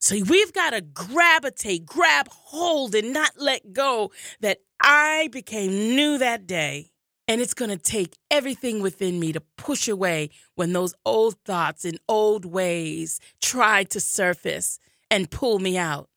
So 0.00 0.16
we've 0.28 0.52
got 0.52 0.70
to 0.70 0.80
gravitate, 0.80 1.84
grab 1.84 2.28
hold, 2.28 2.94
and 2.94 3.12
not 3.12 3.32
let 3.36 3.72
go 3.72 4.12
that 4.40 4.58
I 4.80 5.28
became 5.30 5.70
new 5.70 6.16
that 6.18 6.46
day. 6.46 6.90
And 7.28 7.40
it's 7.40 7.54
going 7.54 7.70
to 7.70 7.76
take 7.76 8.16
everything 8.30 8.80
within 8.82 9.18
me 9.18 9.32
to 9.32 9.40
push 9.58 9.88
away 9.88 10.30
when 10.54 10.72
those 10.72 10.94
old 11.04 11.36
thoughts 11.44 11.84
and 11.84 11.98
old 12.08 12.44
ways 12.44 13.18
try 13.42 13.82
to 13.84 13.98
surface 13.98 14.78
and 15.10 15.30
pull 15.30 15.58
me 15.58 15.76
out. 15.76 16.08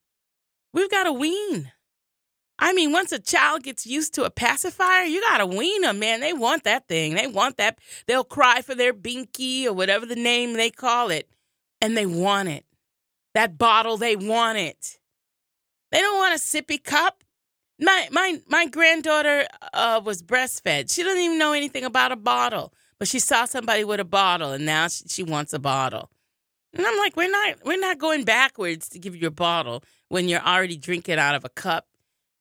We've 0.71 0.91
got 0.91 1.05
to 1.05 1.13
wean. 1.13 1.71
I 2.59 2.73
mean, 2.73 2.91
once 2.91 3.11
a 3.13 3.19
child 3.19 3.63
gets 3.63 3.87
used 3.87 4.13
to 4.15 4.25
a 4.25 4.29
pacifier, 4.29 5.05
you 5.05 5.21
got 5.21 5.37
to 5.37 5.45
wean 5.45 5.81
them, 5.81 5.99
man. 5.99 6.19
They 6.19 6.33
want 6.33 6.65
that 6.65 6.87
thing. 6.87 7.15
They 7.15 7.25
want 7.25 7.57
that. 7.57 7.79
They'll 8.05 8.25
cry 8.25 8.61
for 8.61 8.75
their 8.75 8.93
binky 8.93 9.65
or 9.65 9.73
whatever 9.73 10.05
the 10.05 10.15
name 10.15 10.53
they 10.53 10.69
call 10.69 11.09
it. 11.09 11.29
And 11.81 11.95
they 11.95 12.05
want 12.05 12.49
it. 12.49 12.65
That 13.33 13.57
bottle, 13.57 13.95
they 13.95 14.17
want 14.17 14.57
it. 14.57 14.99
They 15.91 16.01
don't 16.01 16.17
want 16.17 16.35
a 16.35 16.37
sippy 16.37 16.83
cup. 16.83 17.23
My 17.79 18.09
my 18.11 18.41
my 18.47 18.65
granddaughter 18.65 19.47
uh, 19.73 20.01
was 20.03 20.21
breastfed. 20.21 20.93
She 20.93 21.01
doesn't 21.01 21.21
even 21.21 21.39
know 21.39 21.53
anything 21.53 21.85
about 21.85 22.11
a 22.11 22.17
bottle, 22.17 22.73
but 22.97 23.07
she 23.07 23.19
saw 23.19 23.45
somebody 23.45 23.85
with 23.85 24.01
a 24.01 24.05
bottle, 24.05 24.51
and 24.51 24.65
now 24.65 24.89
she, 24.89 25.07
she 25.07 25.23
wants 25.23 25.53
a 25.53 25.59
bottle. 25.59 26.11
And 26.73 26.85
I'm 26.85 26.97
like, 26.97 27.15
we're 27.15 27.31
not 27.31 27.55
we're 27.63 27.79
not 27.79 27.97
going 27.97 28.25
backwards 28.25 28.89
to 28.89 28.99
give 28.99 29.15
you 29.15 29.27
a 29.27 29.31
bottle 29.31 29.83
when 30.09 30.27
you're 30.27 30.41
already 30.41 30.75
drinking 30.75 31.19
out 31.19 31.35
of 31.35 31.45
a 31.45 31.49
cup. 31.49 31.87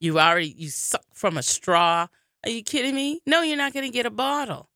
You 0.00 0.19
already 0.19 0.55
you 0.57 0.69
suck 0.69 1.05
from 1.12 1.37
a 1.37 1.43
straw. 1.43 2.07
Are 2.45 2.50
you 2.50 2.62
kidding 2.62 2.95
me? 2.95 3.21
No, 3.26 3.43
you're 3.43 3.57
not 3.57 3.73
going 3.73 3.87
to 3.87 3.93
get 3.93 4.07
a 4.07 4.11
bottle. 4.11 4.69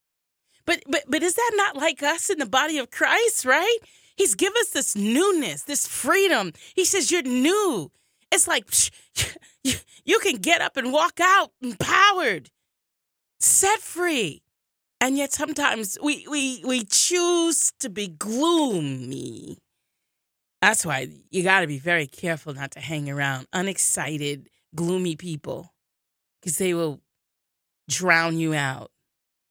But 0.66 0.82
but 0.88 1.04
but 1.08 1.22
is 1.22 1.34
that 1.34 1.52
not 1.54 1.76
like 1.76 2.02
us 2.02 2.30
in 2.30 2.38
the 2.38 2.46
body 2.46 2.78
of 2.78 2.90
Christ, 2.90 3.44
right? 3.44 3.78
He's 4.16 4.34
given 4.34 4.60
us 4.60 4.70
this 4.70 4.94
newness, 4.94 5.62
this 5.62 5.86
freedom. 5.86 6.52
He 6.74 6.84
says 6.84 7.10
you're 7.10 7.22
new. 7.22 7.90
It's 8.30 8.46
like 8.46 8.66
psh, 8.66 8.90
you, 9.64 9.74
you 10.04 10.18
can 10.20 10.36
get 10.36 10.60
up 10.60 10.76
and 10.76 10.92
walk 10.92 11.18
out 11.20 11.50
empowered, 11.60 12.50
set 13.40 13.80
free. 13.80 14.42
And 15.00 15.16
yet 15.16 15.32
sometimes 15.32 15.98
we, 16.00 16.24
we, 16.30 16.62
we 16.64 16.84
choose 16.84 17.72
to 17.80 17.90
be 17.90 18.06
gloomy. 18.06 19.58
That's 20.60 20.86
why 20.86 21.08
you 21.30 21.42
got 21.42 21.62
to 21.62 21.66
be 21.66 21.80
very 21.80 22.06
careful 22.06 22.54
not 22.54 22.70
to 22.72 22.80
hang 22.80 23.10
around 23.10 23.48
unexcited, 23.52 24.48
gloomy 24.74 25.16
people 25.16 25.72
because 26.40 26.58
they 26.58 26.74
will 26.74 27.00
drown 27.88 28.38
you 28.38 28.54
out. 28.54 28.90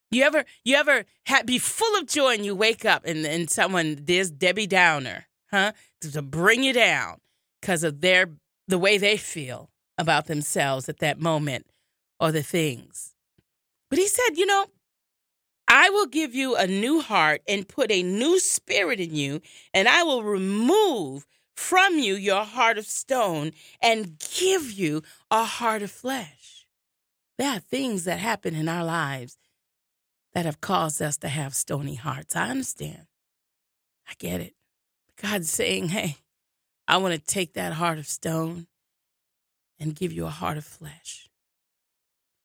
You 0.09 0.23
ever 0.23 0.43
you 0.65 0.75
ever 0.75 1.05
ha- 1.27 1.43
be 1.45 1.57
full 1.57 1.97
of 1.99 2.07
joy 2.07 2.33
and 2.33 2.45
you 2.45 2.55
wake 2.55 2.83
up 2.85 3.05
and, 3.05 3.25
and 3.25 3.49
someone 3.49 3.97
there's 4.03 4.29
Debbie 4.29 4.67
Downer, 4.67 5.27
huh? 5.51 5.71
To, 6.01 6.11
to 6.11 6.21
bring 6.21 6.63
you 6.63 6.73
down 6.73 7.19
because 7.61 7.83
of 7.83 8.01
their 8.01 8.29
the 8.67 8.77
way 8.77 8.97
they 8.97 9.17
feel 9.17 9.69
about 9.97 10.25
themselves 10.25 10.89
at 10.89 10.99
that 10.99 11.19
moment 11.19 11.65
or 12.19 12.31
the 12.31 12.43
things. 12.43 13.15
But 13.89 13.99
he 13.99 14.07
said, 14.07 14.37
you 14.37 14.45
know, 14.45 14.67
I 15.67 15.89
will 15.89 16.07
give 16.07 16.35
you 16.35 16.55
a 16.55 16.67
new 16.67 17.01
heart 17.01 17.41
and 17.47 17.67
put 17.67 17.91
a 17.91 18.03
new 18.03 18.39
spirit 18.39 18.99
in 18.99 19.15
you, 19.15 19.41
and 19.73 19.87
I 19.87 20.03
will 20.03 20.23
remove 20.23 21.25
from 21.61 21.99
you 21.99 22.15
your 22.15 22.43
heart 22.43 22.77
of 22.77 22.85
stone 22.85 23.51
and 23.81 24.19
give 24.19 24.71
you 24.71 25.03
a 25.29 25.45
heart 25.45 25.81
of 25.83 25.91
flesh. 25.91 26.65
There 27.37 27.49
are 27.49 27.59
things 27.59 28.03
that 28.05 28.19
happen 28.19 28.55
in 28.55 28.67
our 28.67 28.83
lives 28.83 29.37
that 30.33 30.45
have 30.45 30.59
caused 30.59 31.01
us 31.01 31.17
to 31.17 31.29
have 31.29 31.53
stony 31.53 31.95
hearts. 31.95 32.35
I 32.35 32.49
understand. 32.49 33.05
I 34.09 34.13
get 34.17 34.41
it. 34.41 34.55
God's 35.21 35.49
saying, 35.49 35.89
hey, 35.89 36.17
I 36.87 36.97
want 36.97 37.13
to 37.13 37.19
take 37.19 37.53
that 37.53 37.73
heart 37.73 37.99
of 37.99 38.07
stone 38.07 38.67
and 39.79 39.95
give 39.95 40.11
you 40.11 40.25
a 40.25 40.29
heart 40.29 40.57
of 40.57 40.65
flesh. 40.65 41.29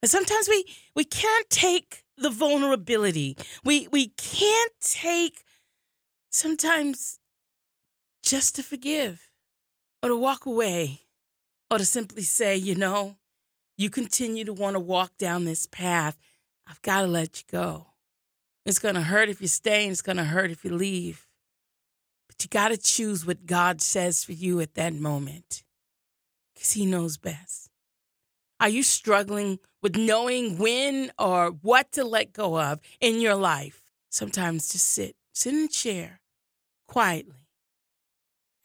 And 0.02 0.11
sometimes 0.11 0.49
we, 0.49 0.66
we 0.94 1.04
can't 1.04 1.49
take 1.49 2.04
the 2.18 2.30
vulnerability. 2.30 3.37
We, 3.64 3.88
we 3.90 4.08
can't 4.08 4.73
take 4.80 5.42
sometimes 6.30 7.18
just 8.26 8.56
to 8.56 8.62
forgive 8.62 9.30
or 10.02 10.09
to 10.09 10.16
walk 10.16 10.47
away 10.47 11.02
or 11.71 11.78
to 11.78 11.85
simply 11.85 12.23
say, 12.23 12.56
you 12.56 12.75
know, 12.75 13.16
you 13.78 13.88
continue 13.88 14.45
to 14.45 14.52
want 14.52 14.75
to 14.75 14.80
walk 14.80 15.16
down 15.16 15.45
this 15.45 15.66
path. 15.66 16.18
I've 16.66 16.83
got 16.83 17.02
to 17.02 17.06
let 17.06 17.38
you 17.38 17.45
go. 17.50 17.87
It's 18.64 18.80
going 18.80 18.97
to 18.97 19.02
hurt 19.02 19.28
if 19.28 19.40
you 19.40 19.47
stay 19.47 19.85
and 19.85 19.92
it's 19.92 20.02
going 20.02 20.16
to 20.16 20.25
hurt 20.25 20.50
if 20.50 20.64
you 20.64 20.75
leave. 20.75 21.28
But 22.26 22.42
you 22.42 22.49
got 22.49 22.68
to 22.68 22.76
choose 22.76 23.25
what 23.25 23.47
God 23.47 23.80
says 23.80 24.25
for 24.25 24.33
you 24.33 24.61
at 24.61 24.75
that 24.75 24.92
moment 24.92 25.62
because 26.52 26.73
He 26.73 26.85
knows 26.85 27.16
best. 27.16 27.71
Are 28.59 28.68
you 28.68 28.83
struggling 28.83 29.61
with 29.83 29.97
knowing 29.97 30.59
when 30.59 31.12
or 31.16 31.50
what 31.62 31.92
to 31.92 32.02
let 32.02 32.33
go 32.33 32.59
of 32.59 32.80
in 33.00 33.21
your 33.21 33.37
life? 33.37 33.83
Sometimes 34.11 34.73
just 34.73 34.88
sit, 34.88 35.14
sit 35.33 35.54
in 35.54 35.64
a 35.64 35.68
chair 35.68 36.21
quietly 36.88 37.46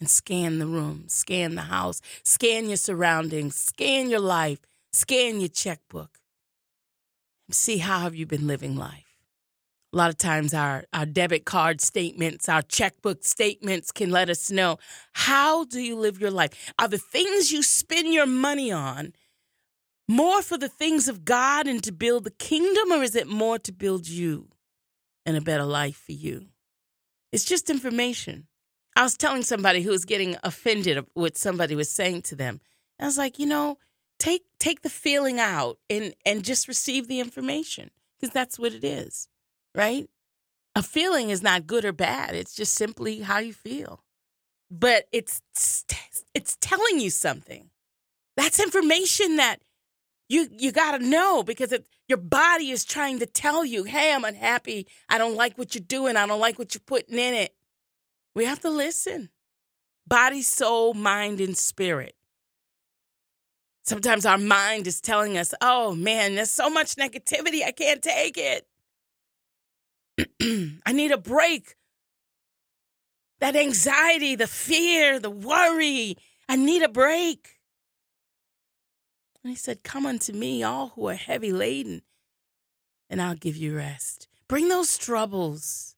and 0.02 0.10
scan 0.10 0.60
the 0.60 0.66
room, 0.66 1.06
scan 1.08 1.56
the 1.56 1.62
house, 1.62 2.02
scan 2.24 2.68
your 2.68 2.76
surroundings, 2.76 3.56
scan 3.56 4.10
your 4.10 4.20
life, 4.20 4.60
scan 4.92 5.40
your 5.40 5.48
checkbook. 5.48 6.20
And 7.48 7.56
See 7.56 7.78
how 7.78 8.00
have 8.00 8.16
you 8.16 8.26
been 8.26 8.48
living 8.48 8.76
life? 8.76 9.06
A 9.94 9.98
lot 9.98 10.10
of 10.10 10.18
times 10.18 10.54
our, 10.54 10.86
our 10.92 11.06
debit 11.06 11.46
card 11.46 11.82
statements, 11.82 12.50
our 12.50 12.62
checkbook 12.62 13.24
statements 13.24 13.92
can 13.92 14.10
let 14.10 14.30
us 14.30 14.50
know 14.50 14.80
how 15.14 15.66
do 15.66 15.80
you 15.80 15.96
live 15.96 16.20
your 16.20 16.32
life? 16.32 16.74
Are 16.80 16.88
the 16.88 16.98
things 16.98 17.52
you 17.52 17.62
spend 17.62 18.14
your 18.14 18.26
money 18.26 18.72
on 18.72 19.14
more 20.08 20.42
for 20.42 20.58
the 20.58 20.70
things 20.70 21.08
of 21.08 21.26
God 21.26 21.68
and 21.68 21.84
to 21.84 21.92
build 21.92 22.24
the 22.24 22.32
kingdom, 22.32 22.92
or 22.92 23.04
is 23.04 23.16
it 23.16 23.28
more 23.28 23.60
to 23.60 23.72
build 23.72 24.08
you 24.08 24.50
and 25.26 25.38
a 25.38 25.42
better 25.42 25.64
life 25.64 26.02
for 26.06 26.14
you? 26.14 26.48
It's 27.32 27.46
just 27.46 27.70
information. 27.70 28.48
I 28.96 29.04
was 29.04 29.18
telling 29.18 29.44
somebody 29.44 29.82
who 29.82 29.92
was 29.92 30.06
getting 30.06 30.36
offended 30.44 31.06
what 31.14 31.38
somebody 31.38 31.76
was 31.76 31.90
saying 31.90 32.24
to 32.24 32.36
them. 32.36 32.60
I 33.00 33.06
was 33.06 33.18
like, 33.18 33.40
you 33.40 33.46
know, 33.46 33.78
take 34.20 34.44
take 34.60 34.82
the 34.82 34.90
feeling 34.90 35.40
out 35.40 35.80
and 35.90 36.14
and 36.26 36.44
just 36.44 36.68
receive 36.68 37.08
the 37.08 37.20
information 37.20 37.90
because 38.20 38.34
that's 38.34 38.60
what 38.60 38.74
it 38.74 38.84
is, 38.84 39.28
right? 39.74 40.10
A 40.76 40.84
feeling 40.84 41.30
is 41.30 41.42
not 41.42 41.68
good 41.68 41.84
or 41.84 41.92
bad. 41.92 42.36
It's 42.36 42.54
just 42.54 42.76
simply 42.76 43.22
how 43.22 43.40
you 43.40 43.54
feel. 43.54 44.04
But 44.70 45.06
it's 45.12 45.42
it's 46.34 46.58
telling 46.62 47.00
you 47.00 47.10
something. 47.10 47.70
That's 48.38 48.60
information 48.60 49.38
that 49.38 49.58
you 50.30 50.48
you 50.52 50.72
got 50.72 50.98
to 50.98 51.06
know 51.06 51.44
because 51.44 51.72
it, 51.72 51.86
your 52.08 52.18
body 52.18 52.72
is 52.72 52.86
trying 52.86 53.20
to 53.20 53.26
tell 53.26 53.66
you, 53.66 53.84
"Hey, 53.84 54.14
I'm 54.14 54.24
unhappy. 54.24 54.88
I 55.10 55.18
don't 55.18 55.36
like 55.36 55.58
what 55.58 55.76
you're 55.76 55.84
doing. 55.86 56.16
I 56.16 56.26
don't 56.28 56.40
like 56.40 56.60
what 56.60 56.74
you're 56.74 56.84
putting 56.86 57.18
in 57.18 57.34
it." 57.34 57.54
We 58.34 58.46
have 58.46 58.60
to 58.62 58.70
listen. 58.70 59.30
Body, 60.08 60.42
soul, 60.42 60.94
mind, 60.94 61.42
and 61.42 61.58
spirit. 61.58 62.16
Sometimes 63.84 64.26
our 64.26 64.38
mind 64.38 64.88
is 64.88 65.02
telling 65.02 65.38
us, 65.38 65.54
"Oh 65.62 65.96
man, 65.96 66.36
there's 66.36 66.52
so 66.52 66.70
much 66.70 66.96
negativity. 66.96 67.64
I 67.64 67.72
can't 67.72 68.02
take 68.02 68.38
it. 68.38 68.68
I 70.86 70.94
need 70.94 71.12
a 71.12 71.18
break." 71.18 71.76
That 73.40 73.56
anxiety, 73.56 74.36
the 74.36 74.48
fear, 74.48 75.20
the 75.20 75.32
worry. 75.32 76.16
I 76.48 76.56
need 76.56 76.84
a 76.84 76.90
break. 76.90 77.62
And 79.44 79.50
he 79.50 79.56
said, 79.56 79.84
Come 79.84 80.06
unto 80.06 80.32
me, 80.32 80.62
all 80.62 80.90
who 80.90 81.08
are 81.08 81.16
heavy 81.16 81.52
laden, 81.52 82.04
and 83.10 83.22
I'll 83.22 83.36
give 83.36 83.58
you 83.58 83.76
rest. 83.76 84.28
Bring 84.48 84.70
those 84.70 84.98
troubles, 84.98 85.96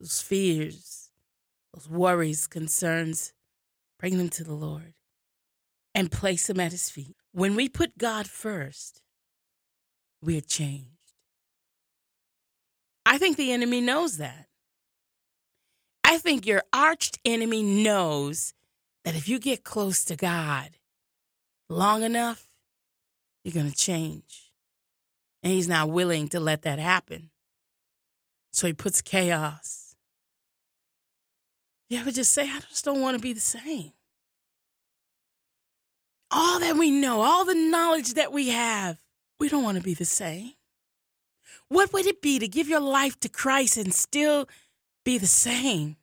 those 0.00 0.20
fears, 0.20 0.99
those 1.74 1.88
worries, 1.88 2.46
concerns, 2.46 3.32
bring 3.98 4.18
them 4.18 4.28
to 4.30 4.44
the 4.44 4.54
Lord 4.54 4.94
and 5.94 6.10
place 6.10 6.46
them 6.46 6.60
at 6.60 6.72
his 6.72 6.90
feet. 6.90 7.16
When 7.32 7.54
we 7.54 7.68
put 7.68 7.98
God 7.98 8.28
first, 8.28 9.02
we 10.22 10.36
are 10.38 10.42
changed. 10.42 10.86
I 13.06 13.18
think 13.18 13.36
the 13.36 13.52
enemy 13.52 13.80
knows 13.80 14.18
that. 14.18 14.46
I 16.04 16.18
think 16.18 16.46
your 16.46 16.62
arch 16.72 17.12
enemy 17.24 17.62
knows 17.62 18.54
that 19.04 19.14
if 19.14 19.28
you 19.28 19.38
get 19.38 19.64
close 19.64 20.04
to 20.04 20.16
God 20.16 20.70
long 21.68 22.02
enough, 22.02 22.48
you're 23.44 23.54
going 23.54 23.70
to 23.70 23.76
change. 23.76 24.52
And 25.42 25.52
he's 25.52 25.68
not 25.68 25.90
willing 25.90 26.28
to 26.28 26.40
let 26.40 26.62
that 26.62 26.78
happen. 26.78 27.30
So 28.52 28.66
he 28.66 28.72
puts 28.72 29.00
chaos. 29.00 29.89
You 31.90 31.98
ever 31.98 32.12
just 32.12 32.32
say, 32.32 32.48
I 32.48 32.60
just 32.60 32.84
don't 32.84 33.00
want 33.00 33.16
to 33.16 33.20
be 33.20 33.32
the 33.32 33.40
same? 33.40 33.92
All 36.30 36.60
that 36.60 36.76
we 36.76 36.92
know, 36.92 37.20
all 37.20 37.44
the 37.44 37.56
knowledge 37.56 38.14
that 38.14 38.32
we 38.32 38.50
have, 38.50 38.98
we 39.40 39.48
don't 39.48 39.64
want 39.64 39.76
to 39.76 39.82
be 39.82 39.94
the 39.94 40.04
same. 40.04 40.52
What 41.68 41.92
would 41.92 42.06
it 42.06 42.22
be 42.22 42.38
to 42.38 42.46
give 42.46 42.68
your 42.68 42.80
life 42.80 43.18
to 43.20 43.28
Christ 43.28 43.76
and 43.76 43.92
still 43.92 44.48
be 45.04 45.18
the 45.18 45.26
same? 45.26 45.96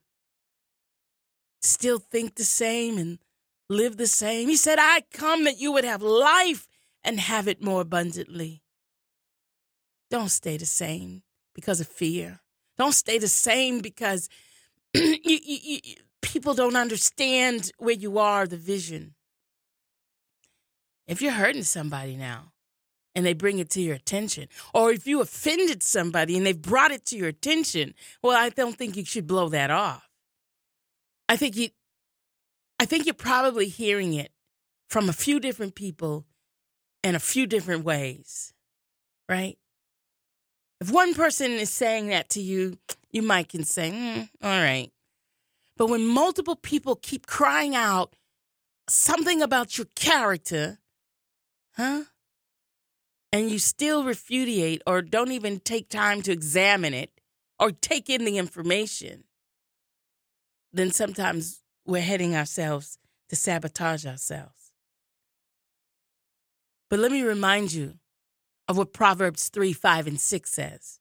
Still 1.61 1.99
think 1.99 2.35
the 2.35 2.43
same 2.43 2.97
and 2.97 3.19
live 3.69 3.95
the 3.95 4.07
same? 4.07 4.49
He 4.49 4.57
said, 4.57 4.79
I 4.79 5.03
come 5.13 5.45
that 5.45 5.59
you 5.59 5.71
would 5.71 5.85
have 5.85 6.01
life 6.01 6.67
and 7.01 7.17
have 7.17 7.47
it 7.47 7.63
more 7.63 7.79
abundantly. 7.79 8.61
Don't 10.11 10.29
stay 10.29 10.57
the 10.57 10.65
same 10.65 11.23
because 11.55 11.79
of 11.79 11.87
fear. 11.87 12.41
Don't 12.77 12.93
stay 12.93 13.17
the 13.19 13.29
same 13.29 13.79
because 13.79 14.27
you, 15.23 15.39
you, 15.43 15.79
you, 15.83 15.95
people 16.21 16.53
don't 16.53 16.75
understand 16.75 17.71
where 17.77 17.95
you 17.95 18.19
are, 18.19 18.47
the 18.47 18.57
vision. 18.57 19.13
If 21.07 21.21
you're 21.21 21.31
hurting 21.31 21.63
somebody 21.63 22.15
now 22.15 22.51
and 23.15 23.25
they 23.25 23.33
bring 23.33 23.59
it 23.59 23.69
to 23.71 23.81
your 23.81 23.95
attention, 23.95 24.47
or 24.73 24.91
if 24.91 25.07
you 25.07 25.21
offended 25.21 25.83
somebody 25.83 26.35
and 26.35 26.45
they've 26.45 26.61
brought 26.61 26.91
it 26.91 27.05
to 27.07 27.17
your 27.17 27.29
attention, 27.29 27.93
well, 28.21 28.37
I 28.37 28.49
don't 28.49 28.77
think 28.77 28.97
you 28.97 29.05
should 29.05 29.27
blow 29.27 29.49
that 29.49 29.71
off. 29.71 30.07
I 31.29 31.37
think 31.37 31.55
you, 31.55 31.69
I 32.79 32.85
think 32.85 33.05
you're 33.05 33.13
probably 33.13 33.67
hearing 33.67 34.13
it 34.13 34.31
from 34.89 35.09
a 35.09 35.13
few 35.13 35.39
different 35.39 35.75
people 35.75 36.25
in 37.03 37.15
a 37.15 37.19
few 37.19 37.47
different 37.47 37.83
ways, 37.83 38.53
right? 39.29 39.57
If 40.79 40.91
one 40.91 41.13
person 41.13 41.51
is 41.51 41.71
saying 41.71 42.07
that 42.07 42.29
to 42.29 42.41
you, 42.41 42.77
you 43.11 43.21
might 43.21 43.49
can 43.49 43.63
say, 43.63 43.91
mm, 43.91 44.29
all 44.43 44.61
right. 44.61 44.91
But 45.75 45.87
when 45.87 46.05
multiple 46.05 46.55
people 46.55 46.95
keep 46.95 47.27
crying 47.27 47.75
out 47.75 48.15
something 48.89 49.41
about 49.41 49.77
your 49.77 49.87
character, 49.95 50.79
huh? 51.75 52.03
And 53.31 53.51
you 53.51 53.59
still 53.59 54.03
repudiate 54.03 54.81
or 54.87 55.01
don't 55.01 55.31
even 55.31 55.59
take 55.59 55.89
time 55.89 56.21
to 56.23 56.31
examine 56.31 56.93
it 56.93 57.11
or 57.59 57.71
take 57.71 58.09
in 58.09 58.25
the 58.25 58.37
information, 58.37 59.25
then 60.71 60.91
sometimes 60.91 61.61
we're 61.85 62.01
heading 62.01 62.35
ourselves 62.35 62.97
to 63.29 63.35
sabotage 63.35 64.05
ourselves. 64.05 64.71
But 66.89 66.99
let 66.99 67.11
me 67.11 67.21
remind 67.21 67.73
you 67.73 67.95
of 68.67 68.77
what 68.77 68.93
Proverbs 68.93 69.49
3 69.49 69.73
5 69.73 70.07
and 70.07 70.19
6 70.19 70.49
says 70.49 70.99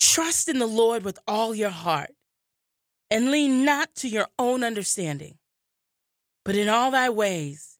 Trust 0.00 0.48
in 0.48 0.58
the 0.58 0.66
Lord 0.66 1.04
with 1.04 1.18
all 1.26 1.54
your 1.54 1.70
heart 1.70 2.14
and 3.10 3.30
lean 3.30 3.64
not 3.64 3.94
to 3.96 4.08
your 4.08 4.26
own 4.38 4.64
understanding, 4.64 5.38
but 6.44 6.56
in 6.56 6.68
all 6.68 6.90
thy 6.90 7.10
ways 7.10 7.78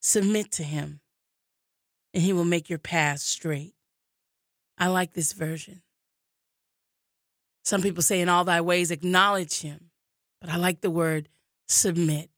submit 0.00 0.52
to 0.52 0.62
him, 0.62 1.00
and 2.14 2.22
he 2.22 2.32
will 2.32 2.44
make 2.44 2.68
your 2.68 2.78
paths 2.78 3.22
straight. 3.22 3.74
I 4.78 4.88
like 4.88 5.12
this 5.12 5.32
version. 5.32 5.82
Some 7.64 7.82
people 7.82 8.02
say, 8.02 8.20
in 8.20 8.28
all 8.28 8.44
thy 8.44 8.60
ways 8.60 8.90
acknowledge 8.90 9.60
him, 9.60 9.90
but 10.40 10.50
I 10.50 10.56
like 10.56 10.82
the 10.82 10.90
word 10.90 11.28
submit 11.66 12.30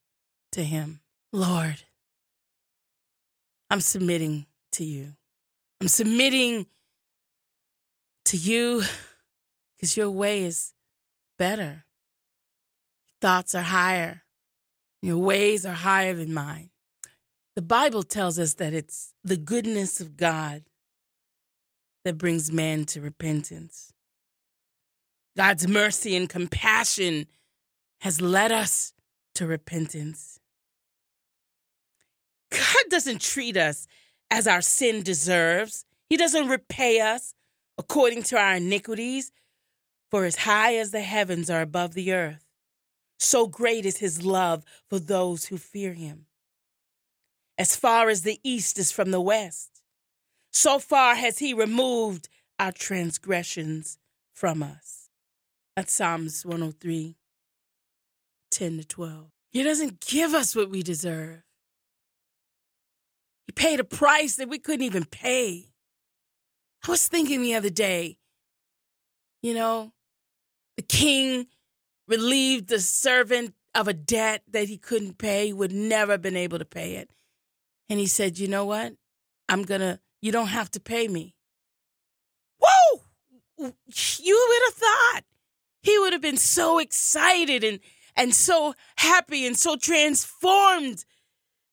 to 0.53 0.64
him. 0.64 1.01
Lord, 1.33 1.83
I'm 3.69 3.83
submitting 3.83 4.47
to 4.73 4.85
you. 4.85 5.18
I'm 5.81 5.88
submitting 5.88 6.67
to 8.27 8.37
you 8.37 8.83
because 9.77 9.97
your 9.97 10.11
way 10.11 10.45
is 10.45 10.75
better. 11.38 11.85
Thoughts 13.21 13.55
are 13.55 13.62
higher. 13.62 14.23
Your 15.03 15.19
ways 15.19 15.64
are 15.64 15.73
higher 15.73 16.14
than 16.14 16.35
mine. 16.35 16.71
The 17.55 17.62
Bible 17.62 18.03
tells 18.03 18.38
us 18.38 18.55
that 18.55 18.75
it's 18.75 19.14
the 19.23 19.37
goodness 19.37 20.01
of 20.01 20.17
God 20.17 20.64
that 22.05 22.19
brings 22.19 22.53
man 22.53 22.85
to 22.87 23.01
repentance. 23.01 23.93
God's 25.37 25.69
mercy 25.69 26.17
and 26.17 26.29
compassion 26.29 27.27
has 28.01 28.21
led 28.21 28.51
us 28.51 28.93
to 29.37 29.47
repentance. 29.47 30.41
God 32.51 32.85
doesn't 32.91 33.21
treat 33.21 33.57
us 33.57 33.87
as 34.31 34.47
our 34.47 34.61
sin 34.61 35.03
deserves. 35.03 35.85
He 36.09 36.17
doesn't 36.17 36.49
repay 36.49 37.01
us 37.01 37.35
according 37.77 38.25
to 38.25 38.38
our 38.38 38.57
iniquities. 38.57 39.33
For 40.11 40.25
as 40.25 40.37
high 40.37 40.77
as 40.77 40.91
the 40.91 41.03
heavens 41.03 41.51
are 41.51 41.61
above 41.61 41.93
the 41.93 42.14
earth, 42.14 42.47
so 43.19 43.47
great 43.47 43.85
is 43.85 43.99
his 43.99 44.25
love 44.25 44.64
for 44.88 44.99
those 44.99 45.47
who 45.47 45.59
fear 45.59 45.93
him. 45.93 46.27
As 47.59 47.77
far 47.77 48.09
as 48.09 48.23
the 48.23 48.41
east 48.43 48.79
is 48.79 48.91
from 48.91 49.11
the 49.11 49.21
west, 49.21 49.83
so 50.51 50.79
far 50.79 51.14
has 51.14 51.41
he 51.41 51.53
removed 51.53 52.31
our 52.59 52.73
transgressions 52.73 53.99
from 54.33 54.62
us. 54.62 55.11
That's 55.77 55.93
Psalms 55.93 56.47
103, 56.47 57.17
10 58.51 58.79
to 58.79 58.85
12. 58.85 59.27
He 59.51 59.62
doesn't 59.62 60.01
give 60.01 60.35
us 60.35 60.57
what 60.57 60.71
we 60.71 60.83
deserve. 60.83 61.43
He 63.49 63.53
paid 63.53 63.81
a 63.81 63.85
price 63.85 64.37
that 64.37 64.51
we 64.51 64.59
couldn't 64.59 64.85
even 64.85 65.07
pay. 65.07 65.73
I 66.87 66.91
was 66.91 67.09
thinking 67.09 67.41
the 67.41 67.55
other 67.55 67.71
day, 67.71 68.19
you 69.43 69.55
know, 69.55 69.93
the 70.77 70.83
king 70.83 71.47
relieved 72.07 72.69
the 72.69 72.79
servant 72.79 73.55
of 73.75 73.89
a 73.89 73.95
debt 73.95 74.43
that 74.51 74.69
he 74.69 74.77
couldn't 74.77 75.17
pay, 75.17 75.53
would 75.55 75.73
never 75.73 76.13
have 76.13 76.23
been 76.23 76.37
able 76.37 76.59
to 76.59 76.67
pay 76.67 76.97
it. 76.97 77.11
And 77.89 77.99
he 77.99 78.07
said, 78.07 78.39
You 78.39 78.49
know 78.49 78.67
what? 78.67 78.93
I'm 79.49 79.63
going 79.63 79.81
to, 79.81 79.99
you 80.21 80.31
don't 80.31 80.49
have 80.49 80.71
to 80.73 80.81
pay 80.81 81.09
me. 81.09 81.35
Whoa! 82.61 83.01
You 83.57 84.47
would 84.49 84.63
have 84.67 84.75
thought 84.75 85.23
he 85.81 85.99
would 85.99 86.13
have 86.13 86.23
been 86.23 86.37
so 86.37 86.79
excited 86.79 87.65
and, 87.65 87.81
and 88.15 88.35
so 88.35 88.75
happy 88.97 89.47
and 89.47 89.57
so 89.57 89.77
transformed 89.77 91.07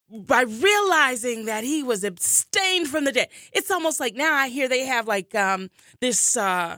by 0.10 0.42
realizing 0.42 1.46
that 1.46 1.64
he 1.64 1.82
was 1.84 2.04
abstained 2.04 2.88
from 2.88 3.06
the 3.06 3.12
debt. 3.12 3.32
It's 3.52 3.72
almost 3.72 4.00
like 4.00 4.16
now 4.16 4.34
I 4.34 4.50
hear 4.50 4.68
they 4.68 4.86
have 4.86 5.08
like 5.08 5.34
um, 5.34 5.70
this 6.00 6.38
uh, 6.38 6.78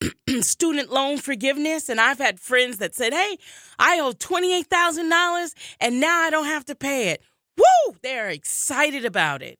student 0.40 0.92
loan 0.92 1.18
forgiveness. 1.18 1.88
And 1.88 2.00
I've 2.00 2.18
had 2.18 2.40
friends 2.40 2.78
that 2.78 2.94
said, 2.94 3.12
Hey, 3.12 3.38
I 3.78 3.98
owe 4.00 4.12
$28,000 4.12 5.54
and 5.80 6.00
now 6.00 6.20
I 6.20 6.30
don't 6.30 6.46
have 6.46 6.64
to 6.66 6.74
pay 6.74 7.10
it. 7.10 7.22
Woo! 7.56 7.96
They're 8.02 8.30
excited 8.30 9.04
about 9.04 9.42
it, 9.42 9.58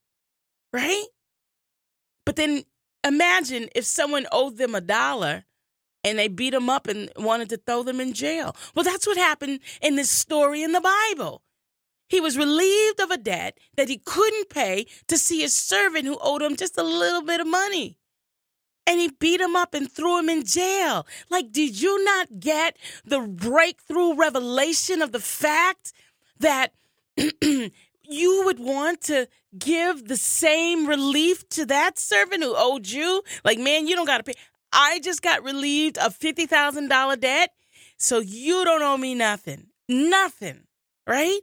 right? 0.72 1.04
But 2.24 2.36
then 2.36 2.62
imagine 3.04 3.68
if 3.74 3.84
someone 3.84 4.26
owed 4.32 4.56
them 4.56 4.74
a 4.74 4.80
dollar 4.80 5.44
and 6.04 6.18
they 6.18 6.28
beat 6.28 6.50
them 6.50 6.70
up 6.70 6.86
and 6.86 7.10
wanted 7.16 7.48
to 7.50 7.56
throw 7.58 7.82
them 7.82 8.00
in 8.00 8.12
jail. 8.12 8.56
Well, 8.74 8.84
that's 8.84 9.06
what 9.06 9.16
happened 9.16 9.60
in 9.80 9.96
this 9.96 10.10
story 10.10 10.62
in 10.62 10.72
the 10.72 10.80
Bible. 10.80 11.42
He 12.12 12.20
was 12.20 12.36
relieved 12.36 13.00
of 13.00 13.10
a 13.10 13.16
debt 13.16 13.56
that 13.74 13.88
he 13.88 13.96
couldn't 13.96 14.50
pay 14.50 14.84
to 15.08 15.16
see 15.16 15.42
a 15.44 15.48
servant 15.48 16.04
who 16.04 16.18
owed 16.20 16.42
him 16.42 16.56
just 16.56 16.76
a 16.76 16.82
little 16.82 17.22
bit 17.22 17.40
of 17.40 17.46
money. 17.46 17.96
And 18.86 19.00
he 19.00 19.08
beat 19.18 19.40
him 19.40 19.56
up 19.56 19.72
and 19.72 19.90
threw 19.90 20.18
him 20.18 20.28
in 20.28 20.44
jail. 20.44 21.06
Like, 21.30 21.52
did 21.52 21.80
you 21.80 22.04
not 22.04 22.38
get 22.38 22.76
the 23.02 23.20
breakthrough 23.20 24.14
revelation 24.14 25.00
of 25.00 25.12
the 25.12 25.20
fact 25.20 25.94
that 26.38 26.74
you 27.16 28.42
would 28.44 28.60
want 28.60 29.00
to 29.04 29.26
give 29.58 30.06
the 30.06 30.18
same 30.18 30.86
relief 30.86 31.48
to 31.48 31.64
that 31.64 31.98
servant 31.98 32.42
who 32.42 32.52
owed 32.54 32.88
you? 32.88 33.22
Like, 33.42 33.58
man, 33.58 33.86
you 33.86 33.96
don't 33.96 34.04
got 34.04 34.18
to 34.18 34.24
pay. 34.24 34.38
I 34.70 34.98
just 34.98 35.22
got 35.22 35.44
relieved 35.44 35.96
of 35.96 36.18
$50,000 36.18 37.20
debt, 37.20 37.52
so 37.96 38.18
you 38.18 38.66
don't 38.66 38.82
owe 38.82 38.98
me 38.98 39.14
nothing. 39.14 39.68
Nothing, 39.88 40.64
right? 41.06 41.40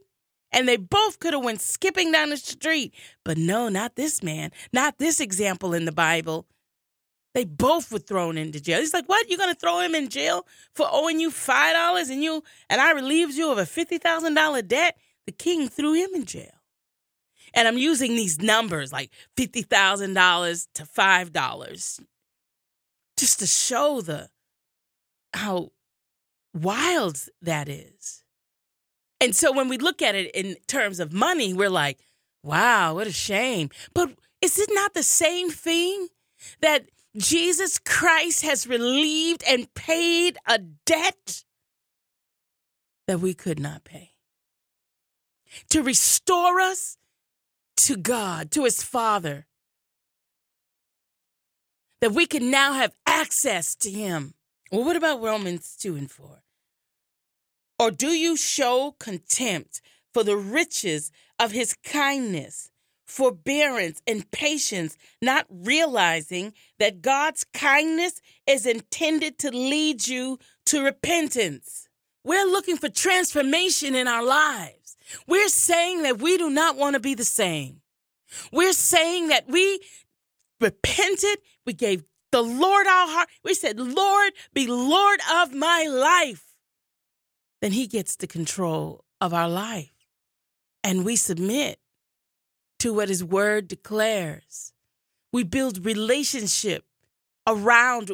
And 0.52 0.68
they 0.68 0.76
both 0.76 1.18
could 1.20 1.34
have 1.34 1.44
went 1.44 1.60
skipping 1.60 2.12
down 2.12 2.30
the 2.30 2.36
street. 2.36 2.94
But 3.24 3.38
no 3.38 3.68
not 3.68 3.96
this 3.96 4.22
man. 4.22 4.50
Not 4.72 4.98
this 4.98 5.20
example 5.20 5.74
in 5.74 5.84
the 5.84 5.92
bible. 5.92 6.46
They 7.34 7.44
both 7.44 7.92
were 7.92 8.00
thrown 8.00 8.36
into 8.36 8.60
jail. 8.60 8.80
He's 8.80 8.94
like 8.94 9.08
what? 9.08 9.28
You're 9.28 9.38
going 9.38 9.54
to 9.54 9.60
throw 9.60 9.80
him 9.80 9.94
in 9.94 10.08
jail 10.08 10.46
for 10.74 10.88
owing 10.90 11.20
you 11.20 11.30
five 11.30 11.74
dollars 11.74 12.10
and 12.10 12.22
you 12.22 12.42
and 12.68 12.80
i 12.80 12.92
relieved 12.92 13.34
you 13.34 13.52
of 13.52 13.58
a 13.58 13.62
$50000 13.62 14.66
debt? 14.66 14.96
The 15.26 15.32
king 15.32 15.68
threw 15.68 15.94
him 15.94 16.10
in 16.14 16.24
jail. 16.24 16.50
And 17.54 17.68
i'm 17.68 17.78
using 17.78 18.16
these 18.16 18.40
numbers 18.40 18.92
like 18.92 19.10
$50000 19.36 20.66
to 20.74 20.82
$5 20.84 22.00
just 23.16 23.38
to 23.40 23.46
show 23.46 24.00
the 24.00 24.30
how 25.34 25.70
wild 26.54 27.18
that 27.42 27.68
is 27.68 28.24
and 29.20 29.36
so 29.36 29.52
when 29.52 29.68
we 29.68 29.78
look 29.78 30.00
at 30.00 30.14
it 30.14 30.30
in 30.34 30.56
terms 30.66 30.98
of 31.00 31.12
money, 31.12 31.52
we're 31.52 31.68
like, 31.68 31.98
wow, 32.42 32.94
what 32.94 33.06
a 33.06 33.12
shame. 33.12 33.70
But 33.94 34.12
is 34.40 34.58
it 34.58 34.70
not 34.72 34.94
the 34.94 35.02
same 35.02 35.50
thing 35.50 36.08
that 36.60 36.88
Jesus 37.16 37.78
Christ 37.78 38.42
has 38.44 38.66
relieved 38.66 39.42
and 39.46 39.72
paid 39.74 40.38
a 40.46 40.58
debt 40.58 41.44
that 43.06 43.20
we 43.20 43.34
could 43.34 43.60
not 43.60 43.84
pay? 43.84 44.12
To 45.70 45.82
restore 45.82 46.60
us 46.60 46.96
to 47.78 47.96
God, 47.96 48.50
to 48.52 48.64
his 48.64 48.82
Father, 48.82 49.46
that 52.00 52.12
we 52.12 52.24
can 52.24 52.50
now 52.50 52.72
have 52.72 52.94
access 53.06 53.74
to 53.76 53.90
him. 53.90 54.34
Well, 54.70 54.84
what 54.84 54.96
about 54.96 55.20
Romans 55.20 55.76
2 55.78 55.96
and 55.96 56.10
4? 56.10 56.42
Or 57.80 57.90
do 57.90 58.08
you 58.08 58.36
show 58.36 58.94
contempt 59.00 59.80
for 60.12 60.22
the 60.22 60.36
riches 60.36 61.10
of 61.38 61.52
his 61.52 61.72
kindness, 61.82 62.70
forbearance, 63.06 64.02
and 64.06 64.30
patience, 64.30 64.98
not 65.22 65.46
realizing 65.48 66.52
that 66.78 67.00
God's 67.00 67.42
kindness 67.54 68.20
is 68.46 68.66
intended 68.66 69.38
to 69.38 69.50
lead 69.50 70.06
you 70.06 70.38
to 70.66 70.84
repentance? 70.84 71.88
We're 72.22 72.44
looking 72.44 72.76
for 72.76 72.90
transformation 72.90 73.94
in 73.94 74.06
our 74.06 74.26
lives. 74.26 74.98
We're 75.26 75.48
saying 75.48 76.02
that 76.02 76.20
we 76.20 76.36
do 76.36 76.50
not 76.50 76.76
want 76.76 76.96
to 76.96 77.00
be 77.00 77.14
the 77.14 77.24
same. 77.24 77.80
We're 78.52 78.74
saying 78.74 79.28
that 79.28 79.48
we 79.48 79.80
repented, 80.60 81.38
we 81.64 81.72
gave 81.72 82.04
the 82.30 82.42
Lord 82.42 82.86
our 82.86 83.08
heart. 83.08 83.30
We 83.42 83.54
said, 83.54 83.80
Lord, 83.80 84.32
be 84.52 84.66
Lord 84.66 85.20
of 85.32 85.54
my 85.54 85.86
life 85.88 86.49
then 87.60 87.72
He 87.72 87.86
gets 87.86 88.16
the 88.16 88.26
control 88.26 89.04
of 89.20 89.34
our 89.34 89.48
life. 89.48 89.92
And 90.82 91.04
we 91.04 91.16
submit 91.16 91.78
to 92.78 92.94
what 92.94 93.08
His 93.08 93.22
Word 93.22 93.68
declares. 93.68 94.72
We 95.32 95.44
build 95.44 95.84
relationship 95.84 96.84
around 97.46 98.12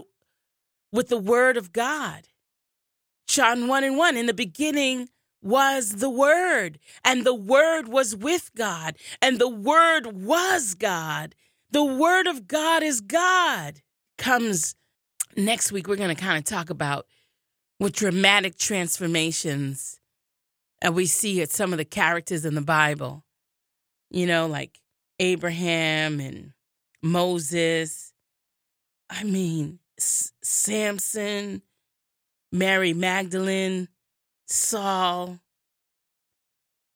with 0.93 1.09
the 1.09 1.19
Word 1.19 1.57
of 1.57 1.73
God. 1.73 2.29
John 3.27 3.69
1 3.69 3.85
and 3.85 3.97
1 3.97 4.17
in 4.17 4.27
the 4.27 4.35
beginning 4.35 5.09
was 5.43 5.97
the 5.97 6.11
Word, 6.11 6.79
and 7.05 7.25
the 7.25 7.35
Word 7.35 7.89
was 7.89 8.17
with 8.17 8.51
God, 8.57 8.97
and 9.23 9.39
the 9.39 9.49
Word 9.49 10.07
was 10.25 10.75
God. 10.75 11.35
The 11.71 11.85
Word 11.85 12.27
of 12.27 12.49
God 12.49 12.83
is 12.83 13.01
God. 13.01 13.81
Comes 14.19 14.75
next 15.37 15.71
week, 15.71 15.89
we're 15.89 15.97
going 15.97 16.15
to 16.15 16.21
kind 16.21 16.39
of 16.39 16.45
talk 16.45 16.71
about 16.71 17.07
with 17.79 17.95
dramatic 17.95 18.57
transformations. 18.59 20.01
And 20.81 20.95
we 20.95 21.07
see 21.07 21.41
it 21.41 21.51
some 21.53 21.73
of 21.73 21.79
the 21.79 21.85
characters 21.85 22.45
in 22.45 22.55
the 22.55 22.61
bible. 22.61 23.25
You 24.11 24.27
know 24.27 24.47
like 24.47 24.81
abraham 25.19 26.21
and 26.21 26.53
moses. 27.03 28.13
I 29.11 29.25
mean 29.25 29.79
S- 29.99 30.33
samson 30.43 31.63
mary 32.53 32.93
magdalene 32.93 33.89
saul. 34.47 35.41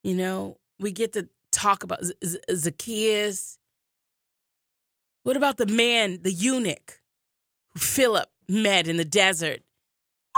You 0.05 0.15
know 0.15 0.59
we 0.79 0.93
get 0.93 1.13
to 1.15 1.29
talk 1.51 1.83
about 1.83 2.05
Z- 2.05 2.15
Z- 2.25 2.39
zacchaeus. 2.55 3.59
What 5.25 5.37
about 5.37 5.57
the 5.57 5.67
man 5.67 6.21
the 6.23 6.33
eunuch 6.33 7.01
who 7.73 7.81
philip 7.81 8.29
met 8.49 8.87
in 8.89 8.97
the 8.97 9.05
desert 9.05 9.63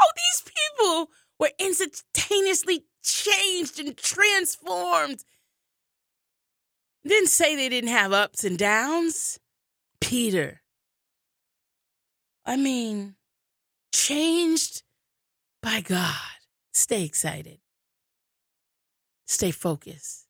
Oh, 0.02 0.10
these 0.16 0.52
people 0.56 1.10
were 1.38 1.50
instantaneously 1.58 2.84
changed 3.04 3.78
and 3.78 3.96
transformed. 3.96 5.24
Didn't 7.06 7.28
say 7.28 7.56
they 7.56 7.68
didn't 7.68 7.90
have 7.90 8.12
ups 8.12 8.44
and 8.44 8.58
downs. 8.58 9.38
Peter. 10.00 10.62
I 12.44 12.56
mean, 12.56 13.14
changed 13.94 14.82
by 15.62 15.80
God. 15.80 16.14
Stay 16.74 17.04
excited. 17.04 17.58
Stay 19.26 19.50
focused. 19.50 20.26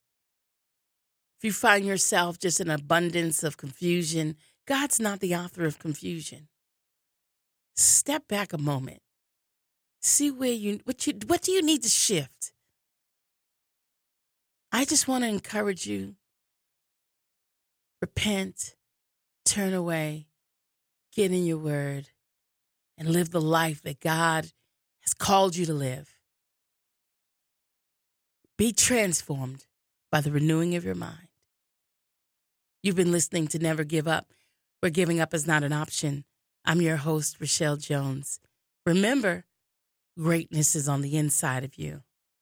If 1.39 1.45
you 1.45 1.53
find 1.53 1.85
yourself 1.85 2.39
just 2.39 2.61
in 2.61 2.71
abundance 2.71 3.43
of 3.43 3.57
confusion, 3.57 4.37
God's 4.67 5.01
not 5.01 5.21
the 5.21 5.35
author 5.35 5.65
of 5.65 5.79
confusion. 5.79 6.49
Step 7.75 8.29
back 8.29 8.53
a 8.53 8.59
moment 8.59 9.01
see 10.03 10.31
where 10.31 10.53
you 10.53 10.81
what 10.85 11.07
you 11.07 11.15
what 11.27 11.43
do 11.43 11.53
you 11.53 11.63
need 11.63 11.83
to 11.83 11.89
shift? 11.89 12.53
I 14.71 14.85
just 14.85 15.09
want 15.09 15.25
to 15.25 15.29
encourage 15.29 15.87
you. 15.87 16.17
Repent 18.01 18.75
turn 19.45 19.75
away 19.75 20.27
get 21.15 21.31
in 21.31 21.45
your 21.45 21.59
word 21.59 22.09
and 22.97 23.09
live 23.09 23.31
the 23.31 23.41
life 23.41 23.83
that 23.83 24.01
god 24.01 24.51
has 25.01 25.15
called 25.15 25.57
you 25.57 25.67
to 25.67 25.75
live. 25.75 26.17
Be 28.57 28.73
transformed 28.73 29.67
by 30.11 30.21
the 30.21 30.33
renewing 30.33 30.75
of 30.75 30.85
your 30.85 30.95
mind. 30.95 31.29
You've 32.83 32.97
been 32.97 33.13
listening 33.13 33.47
to 33.49 33.59
never 33.59 33.85
give 33.85 34.09
up 34.09 34.33
where 34.81 34.91
giving 34.91 35.21
up 35.21 35.35
is 35.35 35.47
not 35.47 35.63
an 35.63 35.73
option. 35.73 36.25
I'm 36.65 36.81
your 36.81 36.97
host 36.97 37.41
rochelle 37.41 37.77
jones. 37.77 38.41
Remember 38.87 39.45
Greatness 40.19 40.75
is 40.75 40.89
on 40.89 41.03
the 41.03 41.17
inside 41.19 41.65
of 41.65 41.77
you. 41.77 42.03